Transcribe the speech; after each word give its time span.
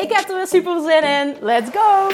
Ik 0.00 0.12
heb 0.12 0.28
er 0.28 0.36
weer 0.36 0.46
super 0.46 0.80
zin 0.80 1.02
in. 1.02 1.36
Let's 1.40 1.70
go! 1.72 2.08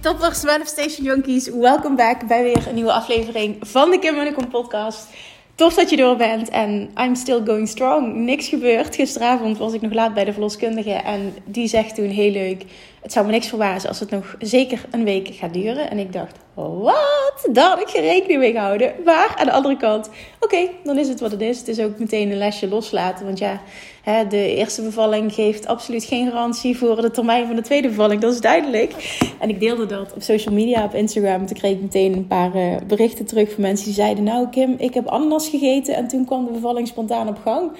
Toppers, 0.00 0.42
Manifestation 0.42 1.04
Junkies, 1.04 1.48
welkom 1.48 1.96
back 1.96 2.26
bij 2.26 2.42
weer 2.42 2.68
een 2.68 2.74
nieuwe 2.74 2.92
aflevering 2.92 3.56
van 3.60 3.90
de 3.90 3.98
Kim 3.98 4.14
Munnekom 4.14 4.48
podcast. 4.48 5.06
Tof 5.54 5.74
dat 5.74 5.90
je 5.90 5.96
door 5.96 6.16
bent 6.16 6.48
en 6.48 6.90
I'm 7.00 7.14
still 7.14 7.40
going 7.44 7.68
strong. 7.68 8.14
Niks 8.14 8.48
gebeurd. 8.48 8.94
Gisteravond 8.94 9.58
was 9.58 9.72
ik 9.72 9.80
nog 9.80 9.92
laat 9.92 10.14
bij 10.14 10.24
de 10.24 10.32
verloskundige 10.32 10.92
en 10.92 11.34
die 11.44 11.68
zegt 11.68 11.94
toen 11.94 12.08
heel 12.08 12.30
leuk... 12.30 12.64
Het 13.02 13.12
zou 13.12 13.26
me 13.26 13.32
niks 13.32 13.48
verbazen 13.48 13.88
als 13.88 14.00
het 14.00 14.10
nog 14.10 14.36
zeker 14.38 14.84
een 14.90 15.04
week 15.04 15.28
gaat 15.32 15.52
duren. 15.52 15.90
En 15.90 15.98
ik 15.98 16.12
dacht, 16.12 16.36
wat? 16.54 17.48
Daar 17.52 17.68
had 17.68 17.80
ik 17.80 17.88
geen 17.88 18.02
rekening 18.02 18.38
mee 18.38 18.52
gehouden. 18.52 18.94
Maar 19.04 19.34
aan 19.38 19.46
de 19.46 19.52
andere 19.52 19.76
kant, 19.76 20.10
oké, 20.40 20.68
dan 20.84 20.98
is 20.98 21.08
het 21.08 21.20
wat 21.20 21.30
het 21.30 21.40
is. 21.40 21.58
Het 21.58 21.68
is 21.68 21.80
ook 21.80 21.98
meteen 21.98 22.30
een 22.30 22.38
lesje 22.38 22.68
loslaten. 22.68 23.26
Want 23.26 23.38
ja, 23.38 23.60
de 24.04 24.54
eerste 24.54 24.82
bevalling 24.82 25.34
geeft 25.34 25.66
absoluut 25.66 26.04
geen 26.04 26.30
garantie 26.30 26.76
voor 26.76 27.00
de 27.00 27.10
termijn 27.10 27.46
van 27.46 27.56
de 27.56 27.62
tweede 27.62 27.88
bevalling. 27.88 28.20
Dat 28.20 28.32
is 28.32 28.40
duidelijk. 28.40 29.18
En 29.40 29.48
ik 29.48 29.60
deelde 29.60 29.86
dat 29.86 30.12
op 30.14 30.22
social 30.22 30.54
media, 30.54 30.84
op 30.84 30.94
Instagram. 30.94 31.46
Toen 31.46 31.56
kreeg 31.56 31.72
ik 31.72 31.80
meteen 31.80 32.12
een 32.12 32.26
paar 32.26 32.56
uh, 32.56 32.76
berichten 32.86 33.24
terug 33.24 33.52
van 33.52 33.62
mensen 33.62 33.84
die 33.84 33.94
zeiden... 33.94 34.24
Nou 34.24 34.48
Kim, 34.48 34.74
ik 34.78 34.94
heb 34.94 35.06
ananas 35.06 35.48
gegeten 35.48 35.94
en 35.94 36.08
toen 36.08 36.24
kwam 36.24 36.44
de 36.44 36.50
bevalling 36.50 36.88
spontaan 36.88 37.28
op 37.28 37.38
gang. 37.44 37.70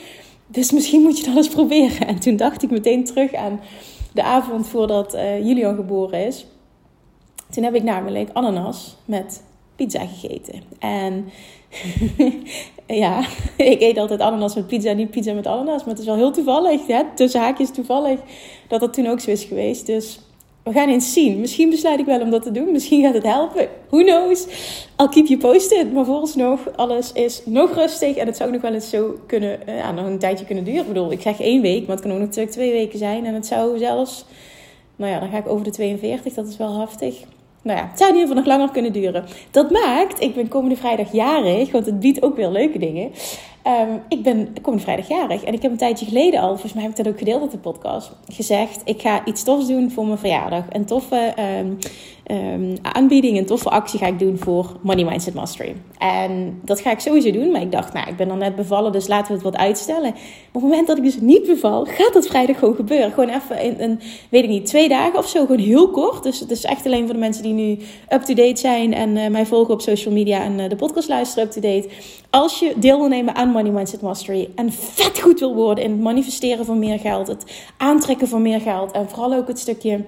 Dus 0.46 0.72
misschien 0.72 1.02
moet 1.02 1.18
je 1.18 1.24
dat 1.24 1.36
eens 1.36 1.48
proberen. 1.48 2.06
En 2.06 2.20
toen 2.20 2.36
dacht 2.36 2.62
ik 2.62 2.70
meteen 2.70 3.04
terug 3.04 3.34
aan 3.34 3.60
de 4.12 4.22
avond 4.22 4.68
voordat 4.68 5.14
uh, 5.14 5.46
Julian 5.46 5.74
geboren 5.74 6.26
is. 6.26 6.46
Toen 7.50 7.64
heb 7.64 7.74
ik 7.74 7.82
namelijk 7.82 8.30
ananas 8.32 8.96
met 9.04 9.42
pizza 9.76 10.06
gegeten. 10.06 10.62
En 10.78 11.24
ja, 12.86 13.24
ik 13.56 13.80
eet 13.80 13.98
altijd 13.98 14.20
ananas 14.20 14.54
met 14.54 14.66
pizza, 14.66 14.92
niet 14.92 15.10
pizza 15.10 15.32
met 15.32 15.46
ananas. 15.46 15.80
Maar 15.84 15.94
het 15.94 15.98
is 15.98 16.06
wel 16.06 16.16
heel 16.16 16.32
toevallig, 16.32 16.86
hè? 16.86 17.02
tussen 17.14 17.40
haakjes 17.40 17.70
toevallig, 17.70 18.20
dat 18.68 18.80
dat 18.80 18.92
toen 18.92 19.06
ook 19.06 19.20
zo 19.20 19.30
is 19.30 19.44
geweest. 19.44 19.86
Dus 19.86 20.18
we 20.64 20.72
gaan 20.72 20.88
eens 20.88 21.12
zien. 21.12 21.40
Misschien 21.40 21.70
besluit 21.70 22.00
ik 22.00 22.06
wel 22.06 22.20
om 22.20 22.30
dat 22.30 22.42
te 22.42 22.50
doen. 22.50 22.72
Misschien 22.72 23.02
gaat 23.02 23.14
het 23.14 23.22
helpen. 23.22 23.68
Who 23.88 24.02
knows? 24.02 24.46
I'll 24.96 25.08
keep 25.08 25.26
you 25.26 25.38
posted. 25.40 25.92
Maar 25.92 26.04
vooralsnog, 26.04 26.76
alles 26.76 27.12
is 27.12 27.42
nog 27.44 27.74
rustig. 27.74 28.16
En 28.16 28.26
het 28.26 28.36
zou 28.36 28.50
nog 28.50 28.60
wel 28.60 28.74
eens 28.74 28.90
zo 28.90 29.18
kunnen, 29.26 29.58
uh, 29.68 29.76
ja, 29.76 29.92
nog 29.92 30.06
een 30.06 30.18
tijdje 30.18 30.44
kunnen 30.44 30.64
duren. 30.64 30.80
Ik 30.80 30.86
bedoel, 30.86 31.12
ik 31.12 31.20
zeg 31.20 31.40
één 31.40 31.62
week, 31.62 31.86
maar 31.86 31.96
het 31.96 32.04
kan 32.04 32.14
ook 32.14 32.18
natuurlijk 32.18 32.50
twee 32.50 32.72
weken 32.72 32.98
zijn. 32.98 33.26
En 33.26 33.34
het 33.34 33.46
zou 33.46 33.78
zelfs, 33.78 34.24
nou 34.96 35.12
ja, 35.12 35.20
dan 35.20 35.28
ga 35.28 35.38
ik 35.38 35.48
over 35.48 35.64
de 35.64 35.70
42. 35.70 36.34
Dat 36.34 36.48
is 36.48 36.56
wel 36.56 36.76
haftig. 36.76 37.24
Nou 37.64 37.78
ja, 37.78 37.88
het 37.88 37.98
zou 37.98 38.10
in 38.10 38.16
ieder 38.16 38.28
geval 38.28 38.44
nog 38.44 38.52
langer 38.54 38.72
kunnen 38.72 38.92
duren. 38.92 39.24
Dat 39.50 39.70
maakt, 39.70 40.20
ik 40.20 40.34
ben 40.34 40.48
komende 40.48 40.76
vrijdag 40.76 41.12
jarig, 41.12 41.72
want 41.72 41.86
het 41.86 42.00
biedt 42.00 42.22
ook 42.22 42.36
weer 42.36 42.48
leuke 42.48 42.78
dingen. 42.78 43.12
Um, 43.66 44.02
ik 44.08 44.22
ben 44.22 44.54
komende 44.62 44.84
vrijdag 44.84 45.08
jarig 45.08 45.42
en 45.44 45.52
ik 45.52 45.62
heb 45.62 45.70
een 45.70 45.76
tijdje 45.76 46.06
geleden 46.06 46.40
al, 46.40 46.48
volgens 46.48 46.72
mij 46.72 46.82
heb 46.82 46.90
ik 46.90 46.96
dat 46.96 47.08
ook 47.08 47.18
gedeeld 47.18 47.42
op 47.42 47.50
de 47.50 47.58
podcast, 47.58 48.10
gezegd: 48.32 48.80
ik 48.84 49.00
ga 49.00 49.24
iets 49.24 49.42
tofs 49.42 49.66
doen 49.66 49.90
voor 49.90 50.06
mijn 50.06 50.18
verjaardag. 50.18 50.64
Een 50.68 50.84
toffe 50.84 51.34
um, 51.58 51.78
um, 52.30 52.74
aanbieding, 52.82 53.38
een 53.38 53.46
toffe 53.46 53.70
actie 53.70 53.98
ga 53.98 54.06
ik 54.06 54.18
doen 54.18 54.38
voor 54.38 54.76
Money 54.80 55.04
Mindset 55.04 55.34
Mastery. 55.34 55.74
En 55.98 56.60
dat 56.62 56.80
ga 56.80 56.90
ik 56.90 57.00
sowieso 57.00 57.30
doen, 57.30 57.50
maar 57.50 57.60
ik 57.60 57.72
dacht, 57.72 57.92
nou, 57.92 58.08
ik 58.08 58.16
ben 58.16 58.28
dan 58.28 58.38
net 58.38 58.56
bevallen, 58.56 58.92
dus 58.92 59.06
laten 59.06 59.26
we 59.26 59.32
het 59.32 59.42
wat 59.42 59.56
uitstellen. 59.56 60.08
op 60.08 60.52
het 60.52 60.62
moment 60.62 60.86
dat 60.86 60.96
ik 60.96 61.02
dus 61.02 61.20
niet 61.20 61.46
beval, 61.46 61.84
gaat 61.84 62.12
dat 62.12 62.26
vrijdag 62.26 62.58
gewoon 62.58 62.74
gebeuren. 62.74 63.10
Gewoon 63.12 63.28
even 63.28 63.62
in 63.62 63.74
een, 63.78 64.00
weet 64.28 64.42
ik 64.42 64.48
niet, 64.48 64.66
twee 64.66 64.88
dagen 64.88 65.18
of 65.18 65.28
zo, 65.28 65.40
gewoon 65.40 65.58
heel 65.58 65.90
kort. 65.90 66.22
Dus 66.22 66.40
het 66.40 66.50
is 66.50 66.64
echt 66.64 66.86
alleen 66.86 67.04
voor 67.04 67.14
de 67.14 67.20
mensen 67.20 67.42
die 67.42 67.52
nu 67.52 67.78
up-to-date 68.08 68.60
zijn 68.60 68.94
en 68.94 69.16
uh, 69.16 69.26
mij 69.26 69.46
volgen 69.46 69.74
op 69.74 69.80
social 69.80 70.14
media 70.14 70.42
en 70.42 70.58
uh, 70.58 70.68
de 70.68 70.76
podcast 70.76 71.08
luisteren 71.08 71.44
up-to-date. 71.44 71.88
Als 72.30 72.58
je 72.58 72.72
deel 72.76 72.98
wil 72.98 73.08
nemen 73.08 73.34
aan 73.34 73.48
Money 73.48 73.72
Mindset 73.72 74.00
Mastery 74.00 74.48
en 74.54 74.72
vet 74.72 75.20
goed 75.20 75.40
wil 75.40 75.54
worden 75.54 75.84
in 75.84 75.90
het 75.90 76.00
manifesteren 76.00 76.64
van 76.64 76.78
meer 76.78 76.98
geld, 76.98 77.26
het 77.26 77.44
aantrekken 77.76 78.28
van 78.28 78.42
meer 78.42 78.60
geld 78.60 78.92
en 78.92 79.08
vooral 79.08 79.34
ook 79.34 79.48
het 79.48 79.58
stukje 79.58 80.04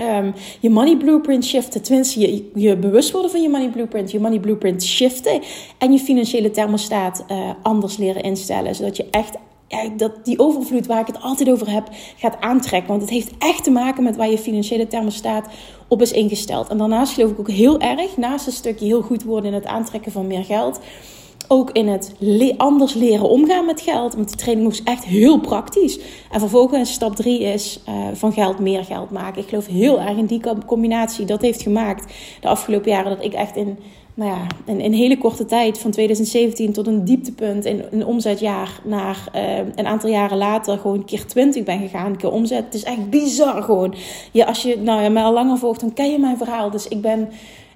Um, 0.00 0.34
je 0.60 0.70
money 0.70 0.96
blueprint 0.96 1.44
shiften. 1.44 1.82
Tenminste, 1.82 2.20
je, 2.20 2.50
je 2.54 2.76
bewust 2.76 3.10
worden 3.10 3.30
van 3.30 3.42
je 3.42 3.48
money 3.48 3.68
blueprint. 3.68 4.10
Je 4.10 4.20
money 4.20 4.40
blueprint 4.40 4.84
shiften. 4.84 5.40
En 5.78 5.92
je 5.92 5.98
financiële 5.98 6.50
thermostaat 6.50 7.24
uh, 7.30 7.50
anders 7.62 7.96
leren 7.96 8.22
instellen. 8.22 8.74
Zodat 8.74 8.96
je 8.96 9.06
echt 9.10 9.36
ja, 9.68 9.88
dat 9.96 10.24
die 10.24 10.38
overvloed 10.38 10.86
waar 10.86 11.00
ik 11.00 11.06
het 11.06 11.22
altijd 11.22 11.50
over 11.50 11.70
heb, 11.70 11.88
gaat 12.16 12.40
aantrekken. 12.40 12.88
Want 12.88 13.00
het 13.00 13.10
heeft 13.10 13.32
echt 13.38 13.64
te 13.64 13.70
maken 13.70 14.02
met 14.02 14.16
waar 14.16 14.30
je 14.30 14.38
financiële 14.38 14.86
thermostaat 14.86 15.48
op 15.88 16.02
is 16.02 16.12
ingesteld. 16.12 16.68
En 16.68 16.78
daarnaast 16.78 17.12
geloof 17.12 17.30
ik 17.30 17.38
ook 17.38 17.50
heel 17.50 17.80
erg, 17.80 18.16
naast 18.16 18.46
een 18.46 18.52
stukje 18.52 18.86
heel 18.86 19.02
goed 19.02 19.22
worden 19.22 19.50
in 19.50 19.56
het 19.56 19.66
aantrekken 19.66 20.12
van 20.12 20.26
meer 20.26 20.44
geld 20.44 20.80
ook 21.48 21.70
in 21.70 21.88
het 21.88 22.14
anders 22.56 22.94
leren 22.94 23.28
omgaan 23.28 23.66
met 23.66 23.80
geld. 23.80 24.14
Want 24.14 24.30
de 24.30 24.36
training 24.36 24.68
was 24.68 24.82
echt 24.82 25.04
heel 25.04 25.40
praktisch. 25.40 25.98
En 26.30 26.40
vervolgens 26.40 26.92
stap 26.92 27.16
drie 27.16 27.40
is 27.40 27.80
uh, 27.88 27.94
van 28.12 28.32
geld 28.32 28.58
meer 28.58 28.84
geld 28.84 29.10
maken. 29.10 29.42
Ik 29.42 29.48
geloof 29.48 29.66
heel 29.66 30.00
erg 30.00 30.16
in 30.16 30.26
die 30.26 30.40
combinatie. 30.66 31.26
Dat 31.26 31.42
heeft 31.42 31.62
gemaakt 31.62 32.12
de 32.40 32.48
afgelopen 32.48 32.90
jaren 32.90 33.16
dat 33.16 33.24
ik 33.24 33.32
echt 33.32 33.56
in, 33.56 33.78
nou 34.14 34.30
ja, 34.30 34.46
in, 34.72 34.80
een 34.80 34.94
hele 34.94 35.18
korte 35.18 35.44
tijd, 35.44 35.78
van 35.78 35.90
2017 35.90 36.72
tot 36.72 36.86
een 36.86 37.04
dieptepunt 37.04 37.64
in 37.64 37.84
een 37.90 38.06
omzetjaar, 38.06 38.80
naar 38.84 39.28
uh, 39.34 39.58
een 39.74 39.86
aantal 39.86 40.10
jaren 40.10 40.38
later 40.38 40.78
gewoon 40.78 41.04
keer 41.04 41.26
20 41.26 41.64
ben 41.64 41.78
gegaan. 41.78 42.16
Keer 42.16 42.30
omzet. 42.30 42.64
Het 42.64 42.74
is 42.74 42.84
echt 42.84 43.10
bizar 43.10 43.62
gewoon. 43.62 43.94
Ja, 44.32 44.44
als 44.46 44.62
je 44.62 44.78
nou 44.78 45.02
ja, 45.02 45.08
mij 45.08 45.22
al 45.22 45.32
langer 45.32 45.58
volgt, 45.58 45.80
dan 45.80 45.92
ken 45.92 46.10
je 46.10 46.18
mijn 46.18 46.36
verhaal. 46.36 46.70
Dus 46.70 46.88
ik 46.88 47.00
ben 47.00 47.28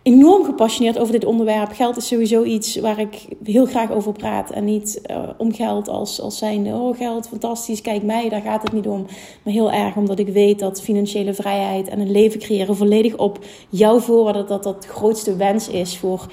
enorm 0.02 0.44
gepassioneerd 0.44 0.98
over 0.98 1.12
dit 1.12 1.24
onderwerp. 1.24 1.72
Geld 1.72 1.96
is 1.96 2.06
sowieso 2.06 2.42
iets 2.42 2.76
waar 2.76 2.98
ik 2.98 3.26
heel 3.44 3.66
graag 3.66 3.90
over 3.90 4.12
praat. 4.12 4.50
En 4.50 4.64
niet 4.64 5.00
uh, 5.10 5.18
om 5.38 5.54
geld 5.54 5.88
als, 5.88 6.20
als 6.20 6.38
zijnde, 6.38 6.70
oh 6.70 6.96
geld, 6.96 7.28
fantastisch, 7.28 7.80
kijk 7.80 8.02
mij, 8.02 8.28
daar 8.28 8.40
gaat 8.42 8.62
het 8.62 8.72
niet 8.72 8.86
om. 8.86 9.06
Maar 9.42 9.52
heel 9.54 9.72
erg 9.72 9.96
omdat 9.96 10.18
ik 10.18 10.28
weet 10.28 10.58
dat 10.58 10.82
financiële 10.82 11.34
vrijheid 11.34 11.88
en 11.88 12.00
een 12.00 12.10
leven 12.10 12.40
creëren 12.40 12.76
volledig 12.76 13.16
op 13.16 13.38
jouw 13.68 13.98
voorwaarden, 13.98 14.46
dat 14.46 14.62
dat 14.62 14.82
de 14.82 14.88
grootste 14.88 15.36
wens 15.36 15.68
is 15.68 15.98
voor 15.98 16.26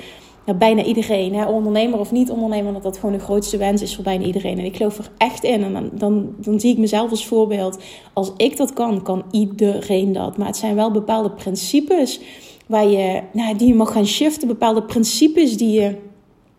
bijna 0.57 0.83
iedereen. 0.83 1.35
Hè? 1.35 1.45
Ondernemer 1.45 1.99
of 1.99 2.11
niet 2.11 2.29
ondernemer, 2.29 2.73
dat 2.73 2.83
dat 2.83 2.97
gewoon 2.97 3.15
de 3.15 3.23
grootste 3.23 3.57
wens 3.57 3.81
is 3.81 3.95
voor 3.95 4.03
bijna 4.03 4.25
iedereen. 4.25 4.59
En 4.59 4.65
ik 4.65 4.75
geloof 4.75 4.97
er 4.97 5.11
echt 5.17 5.43
in. 5.43 5.63
En 5.63 5.89
dan, 5.93 6.35
dan 6.37 6.59
zie 6.59 6.71
ik 6.71 6.77
mezelf 6.77 7.09
als 7.09 7.27
voorbeeld. 7.27 7.77
Als 8.13 8.31
ik 8.37 8.57
dat 8.57 8.73
kan, 8.73 9.01
kan 9.03 9.23
iedereen 9.31 10.13
dat. 10.13 10.37
Maar 10.37 10.47
het 10.47 10.57
zijn 10.57 10.75
wel 10.75 10.91
bepaalde 10.91 11.31
principes 11.31 12.19
waar 12.67 12.87
je, 12.87 13.21
nou, 13.33 13.57
die 13.57 13.67
je 13.67 13.73
mag 13.73 13.91
gaan 13.91 14.07
shiften, 14.07 14.47
bepaalde 14.47 14.83
principes 14.83 15.57
die 15.57 15.79
je 15.79 15.95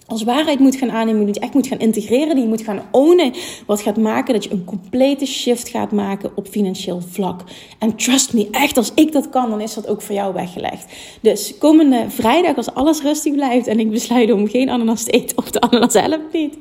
als 0.08 0.22
waarheid 0.22 0.58
moet 0.58 0.76
gaan 0.76 0.90
aannemen, 0.90 1.24
die 1.24 1.34
je 1.34 1.40
echt 1.40 1.54
moet 1.54 1.66
gaan 1.66 1.78
integreren, 1.78 2.34
die 2.34 2.42
je 2.42 2.48
moet 2.48 2.62
gaan 2.62 2.82
ownen. 2.90 3.32
Wat 3.66 3.80
gaat 3.80 3.96
maken 3.96 4.34
dat 4.34 4.44
je 4.44 4.50
een 4.50 4.64
complete 4.64 5.26
shift 5.26 5.68
gaat 5.68 5.92
maken 5.92 6.30
op 6.34 6.48
financieel 6.48 7.00
vlak. 7.10 7.40
En 7.78 7.96
trust 7.96 8.32
me, 8.32 8.48
echt 8.50 8.76
als 8.76 8.92
ik 8.94 9.12
dat 9.12 9.28
kan, 9.28 9.50
dan 9.50 9.60
is 9.60 9.74
dat 9.74 9.88
ook 9.88 10.02
voor 10.02 10.14
jou 10.14 10.34
weggelegd. 10.34 10.92
Dus 11.20 11.58
komende 11.58 12.04
vrijdag, 12.08 12.56
als 12.56 12.74
alles 12.74 13.02
rustig 13.02 13.32
blijft 13.32 13.66
en 13.66 13.80
ik 13.80 13.90
besluit 13.90 14.32
om 14.32 14.48
geen 14.48 14.68
ananas 14.68 15.04
te 15.04 15.10
eten 15.10 15.38
of 15.38 15.50
de 15.50 15.60
ananas 15.60 15.96
niet, 16.32 16.56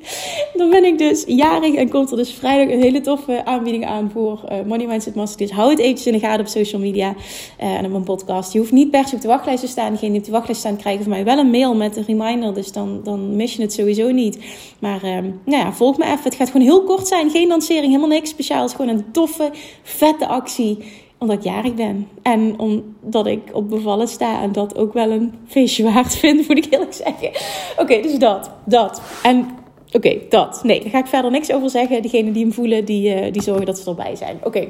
dan 0.53 0.69
ben 0.69 0.83
ik 0.83 0.97
dus 0.97 1.23
jarig 1.27 1.75
en 1.75 1.89
komt 1.89 2.11
er 2.11 2.17
dus 2.17 2.31
vrijdag 2.31 2.73
een 2.73 2.81
hele 2.81 3.01
toffe 3.01 3.45
aanbieding 3.45 3.85
aan 3.85 4.09
voor 4.13 4.41
uh, 4.51 4.57
Money 4.65 4.87
Mindset 4.87 5.15
Master. 5.15 5.37
Dus 5.47 5.51
hou 5.51 5.69
het 5.69 5.79
eventjes 5.79 6.07
in 6.07 6.13
de 6.13 6.19
gaten 6.19 6.39
op 6.39 6.47
social 6.47 6.81
media 6.81 7.15
uh, 7.61 7.77
en 7.77 7.85
op 7.85 7.91
mijn 7.91 8.03
podcast. 8.03 8.53
Je 8.53 8.59
hoeft 8.59 8.71
niet 8.71 8.91
per 8.91 9.07
se 9.07 9.15
op 9.15 9.21
de 9.21 9.27
wachtlijst 9.27 9.61
te 9.61 9.67
staan. 9.67 9.91
Degene 9.91 10.11
die 10.11 10.19
op 10.19 10.25
de 10.25 10.31
wachtlijst 10.31 10.61
staan 10.61 10.77
krijgen 10.77 11.03
van 11.03 11.11
mij 11.11 11.23
wel 11.23 11.37
een 11.37 11.49
mail 11.49 11.75
met 11.75 11.97
een 11.97 12.03
reminder. 12.07 12.53
Dus 12.53 12.71
dan, 12.71 12.99
dan 13.03 13.35
mis 13.37 13.55
je 13.55 13.61
het 13.61 13.73
sowieso 13.73 14.11
niet. 14.11 14.39
Maar 14.79 15.03
uh, 15.03 15.11
nou 15.21 15.63
ja, 15.63 15.73
volg 15.73 15.97
me 15.97 16.05
even. 16.05 16.23
Het 16.23 16.35
gaat 16.35 16.49
gewoon 16.49 16.67
heel 16.67 16.83
kort 16.83 17.07
zijn. 17.07 17.29
Geen 17.29 17.47
lancering, 17.47 17.85
helemaal 17.85 18.07
niks 18.07 18.29
speciaals. 18.29 18.73
Gewoon 18.73 18.95
een 18.95 19.11
toffe, 19.11 19.51
vette 19.83 20.27
actie 20.27 20.77
omdat 21.17 21.37
ik 21.37 21.43
jarig 21.43 21.73
ben. 21.73 22.07
En 22.21 22.59
omdat 22.59 23.27
ik 23.27 23.41
op 23.53 23.69
bevallen 23.69 24.07
sta. 24.07 24.41
En 24.41 24.51
dat 24.51 24.77
ook 24.77 24.93
wel 24.93 25.11
een 25.11 25.33
feestje 25.47 25.83
waard 25.93 26.15
vind, 26.15 26.47
moet 26.47 26.57
ik 26.57 26.73
eerlijk 26.73 26.93
zeggen. 26.93 27.31
Oké, 27.77 28.01
dus 28.01 28.19
dat. 28.19 28.51
Dat. 28.65 29.01
En 29.23 29.49
oké, 29.91 30.17
dat. 30.29 30.63
Nee, 30.63 30.81
daar 30.81 30.89
ga 30.89 30.99
ik 30.99 31.07
verder 31.07 31.31
niks 31.31 31.51
over 31.51 31.69
zeggen. 31.69 32.01
Degenen 32.01 32.33
die 32.33 32.43
hem 32.43 32.53
voelen, 32.53 32.85
die, 32.85 33.15
uh, 33.15 33.33
die 33.33 33.41
zorgen 33.41 33.65
dat 33.65 33.79
ze 33.79 33.89
erbij 33.89 34.15
zijn. 34.15 34.39
Oké. 34.43 34.67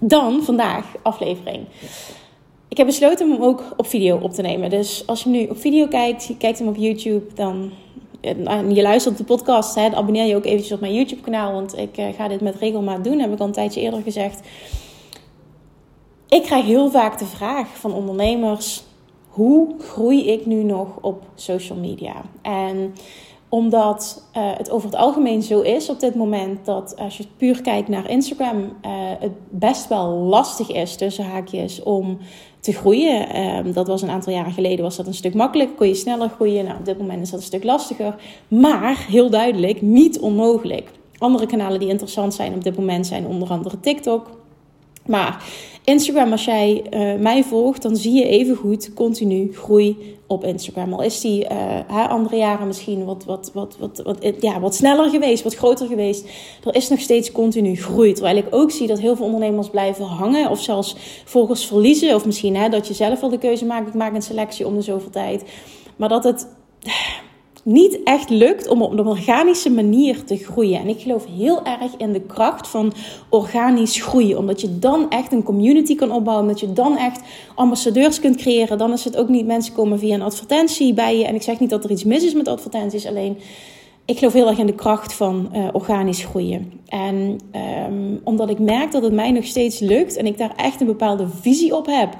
Dan 0.00 0.42
vandaag 0.42 0.84
aflevering. 1.02 1.66
Ik 2.68 2.76
heb 2.76 2.86
besloten 2.86 3.26
om 3.26 3.32
hem 3.32 3.42
ook 3.42 3.62
op 3.76 3.86
video 3.86 4.18
op 4.18 4.32
te 4.32 4.42
nemen. 4.42 4.70
Dus 4.70 5.06
als 5.06 5.22
je 5.22 5.28
nu 5.28 5.46
op 5.46 5.60
video 5.60 5.86
kijkt, 5.86 6.24
je 6.24 6.36
kijkt 6.36 6.58
hem 6.58 6.68
op 6.68 6.76
YouTube, 6.76 7.34
dan 7.34 7.72
en 8.24 8.74
je 8.74 8.82
luistert 8.82 9.16
de 9.16 9.24
podcast, 9.24 9.74
hè, 9.74 9.94
abonneer 9.94 10.26
je 10.26 10.36
ook 10.36 10.44
eventjes 10.44 10.72
op 10.72 10.80
mijn 10.80 10.94
YouTube 10.94 11.22
kanaal. 11.22 11.52
Want 11.52 11.78
ik 11.78 11.98
uh, 11.98 12.06
ga 12.16 12.28
dit 12.28 12.40
met 12.40 12.56
regelmaat 12.56 13.04
doen, 13.04 13.18
heb 13.18 13.32
ik 13.32 13.38
al 13.38 13.46
een 13.46 13.52
tijdje 13.52 13.80
eerder 13.80 14.02
gezegd. 14.02 14.40
Ik 16.28 16.42
krijg 16.42 16.64
heel 16.64 16.90
vaak 16.90 17.18
de 17.18 17.26
vraag 17.26 17.68
van 17.78 17.92
ondernemers: 17.92 18.84
hoe 19.28 19.74
groei 19.78 20.26
ik 20.26 20.46
nu 20.46 20.62
nog 20.62 20.88
op 21.00 21.22
social 21.34 21.78
media? 21.78 22.14
En 22.42 22.94
omdat 23.54 24.22
uh, 24.36 24.42
het 24.56 24.70
over 24.70 24.88
het 24.88 24.98
algemeen 24.98 25.42
zo 25.42 25.60
is 25.60 25.88
op 25.88 26.00
dit 26.00 26.14
moment 26.14 26.64
dat 26.64 26.96
als 26.96 27.16
je 27.16 27.24
puur 27.36 27.62
kijkt 27.62 27.88
naar 27.88 28.10
Instagram, 28.10 28.56
uh, 28.56 28.70
het 29.18 29.32
best 29.50 29.88
wel 29.88 30.08
lastig 30.08 30.72
is 30.72 30.96
tussen 30.96 31.24
haakjes 31.24 31.82
om 31.82 32.18
te 32.60 32.72
groeien. 32.72 33.40
Um, 33.40 33.72
dat 33.72 33.86
was 33.86 34.02
een 34.02 34.10
aantal 34.10 34.32
jaren 34.32 34.52
geleden 34.52 34.84
was 34.84 34.96
dat 34.96 35.06
een 35.06 35.14
stuk 35.14 35.34
makkelijker, 35.34 35.76
kon 35.76 35.88
je 35.88 35.94
sneller 35.94 36.28
groeien. 36.28 36.64
Nou, 36.64 36.78
op 36.78 36.84
dit 36.84 36.98
moment 36.98 37.22
is 37.22 37.30
dat 37.30 37.40
een 37.40 37.46
stuk 37.46 37.64
lastiger, 37.64 38.14
maar 38.48 39.06
heel 39.08 39.30
duidelijk 39.30 39.82
niet 39.82 40.18
onmogelijk. 40.18 40.90
Andere 41.18 41.46
kanalen 41.46 41.80
die 41.80 41.88
interessant 41.88 42.34
zijn 42.34 42.54
op 42.54 42.64
dit 42.64 42.76
moment 42.76 43.06
zijn 43.06 43.26
onder 43.26 43.48
andere 43.48 43.80
TikTok. 43.80 44.30
Maar 45.06 45.44
Instagram, 45.84 46.32
als 46.32 46.44
jij 46.44 46.84
uh, 46.90 47.20
mij 47.20 47.44
volgt, 47.44 47.82
dan 47.82 47.96
zie 47.96 48.12
je 48.12 48.28
even 48.28 48.56
goed 48.56 48.94
continu 48.94 49.52
groei 49.54 50.16
op 50.26 50.44
Instagram. 50.44 50.92
Al 50.92 51.02
is 51.02 51.20
die 51.20 51.46
uh, 51.50 52.08
andere 52.08 52.36
jaren 52.36 52.66
misschien 52.66 53.04
wat, 53.04 53.24
wat, 53.24 53.50
wat, 53.54 53.76
wat, 53.78 54.02
wat, 54.04 54.34
ja, 54.40 54.60
wat 54.60 54.74
sneller 54.74 55.10
geweest, 55.10 55.42
wat 55.42 55.54
groter 55.54 55.86
geweest. 55.86 56.28
Er 56.64 56.74
is 56.74 56.88
nog 56.88 57.00
steeds 57.00 57.32
continu 57.32 57.76
groei. 57.76 58.12
Terwijl 58.12 58.36
ik 58.36 58.46
ook 58.50 58.70
zie 58.70 58.86
dat 58.86 58.98
heel 59.00 59.16
veel 59.16 59.24
ondernemers 59.24 59.70
blijven 59.70 60.04
hangen 60.04 60.50
of 60.50 60.60
zelfs 60.60 60.96
volgers 61.24 61.66
verliezen. 61.66 62.14
Of 62.14 62.26
misschien 62.26 62.56
hè, 62.56 62.68
dat 62.68 62.88
je 62.88 62.94
zelf 62.94 63.22
al 63.22 63.28
de 63.28 63.38
keuze 63.38 63.64
maakt, 63.64 63.88
ik 63.88 63.94
maak 63.94 64.14
een 64.14 64.22
selectie 64.22 64.66
om 64.66 64.74
de 64.74 64.82
zoveel 64.82 65.10
tijd. 65.10 65.44
Maar 65.96 66.08
dat 66.08 66.24
het 66.24 66.46
niet 67.64 68.02
echt 68.04 68.30
lukt 68.30 68.68
om 68.68 68.82
op 68.82 68.98
een 68.98 69.06
organische 69.06 69.70
manier 69.70 70.24
te 70.24 70.36
groeien. 70.36 70.80
En 70.80 70.88
ik 70.88 71.00
geloof 71.00 71.26
heel 71.36 71.64
erg 71.64 71.96
in 71.96 72.12
de 72.12 72.20
kracht 72.20 72.68
van 72.68 72.92
organisch 73.28 74.02
groeien. 74.02 74.38
Omdat 74.38 74.60
je 74.60 74.78
dan 74.78 75.10
echt 75.10 75.32
een 75.32 75.42
community 75.42 75.94
kan 75.94 76.12
opbouwen. 76.12 76.46
Dat 76.46 76.60
je 76.60 76.72
dan 76.72 76.96
echt 76.96 77.20
ambassadeurs 77.54 78.20
kunt 78.20 78.36
creëren. 78.36 78.78
Dan 78.78 78.92
is 78.92 79.04
het 79.04 79.16
ook 79.16 79.28
niet 79.28 79.46
mensen 79.46 79.74
komen 79.74 79.98
via 79.98 80.14
een 80.14 80.22
advertentie 80.22 80.94
bij 80.94 81.18
je. 81.18 81.24
En 81.24 81.34
ik 81.34 81.42
zeg 81.42 81.60
niet 81.60 81.70
dat 81.70 81.84
er 81.84 81.90
iets 81.90 82.04
mis 82.04 82.24
is 82.24 82.34
met 82.34 82.48
advertenties. 82.48 83.06
Alleen 83.06 83.38
ik 84.04 84.18
geloof 84.18 84.32
heel 84.32 84.48
erg 84.48 84.58
in 84.58 84.66
de 84.66 84.74
kracht 84.74 85.12
van 85.12 85.50
uh, 85.54 85.68
organisch 85.72 86.24
groeien. 86.24 86.72
En 86.88 87.38
um, 87.88 88.20
omdat 88.24 88.50
ik 88.50 88.58
merk 88.58 88.92
dat 88.92 89.02
het 89.02 89.12
mij 89.12 89.30
nog 89.30 89.44
steeds 89.44 89.78
lukt. 89.78 90.16
En 90.16 90.26
ik 90.26 90.38
daar 90.38 90.52
echt 90.56 90.80
een 90.80 90.86
bepaalde 90.86 91.28
visie 91.40 91.76
op 91.76 91.86
heb 91.86 92.16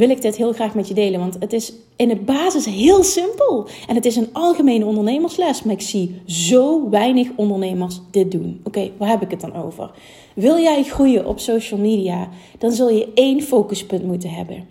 wil 0.00 0.10
ik 0.10 0.22
dit 0.22 0.36
heel 0.36 0.52
graag 0.52 0.74
met 0.74 0.88
je 0.88 0.94
delen. 0.94 1.20
Want 1.20 1.36
het 1.38 1.52
is 1.52 1.72
in 1.96 2.08
de 2.08 2.16
basis 2.16 2.64
heel 2.64 3.02
simpel. 3.02 3.68
En 3.88 3.94
het 3.94 4.04
is 4.04 4.16
een 4.16 4.28
algemene 4.32 4.84
ondernemersles. 4.84 5.62
Maar 5.62 5.74
ik 5.74 5.80
zie 5.80 6.20
zo 6.26 6.90
weinig 6.90 7.28
ondernemers 7.36 8.00
dit 8.10 8.30
doen. 8.30 8.60
Oké, 8.64 8.90
waar 8.96 9.08
heb 9.08 9.22
ik 9.22 9.30
het 9.30 9.40
dan 9.40 9.54
over? 9.54 9.90
Wil 10.34 10.58
jij 10.58 10.82
groeien 10.82 11.26
op 11.26 11.38
social 11.38 11.80
media? 11.80 12.28
Dan 12.58 12.72
zul 12.72 12.90
je 12.90 13.08
één 13.14 13.42
focuspunt 13.42 14.04
moeten 14.04 14.30
hebben. 14.30 14.66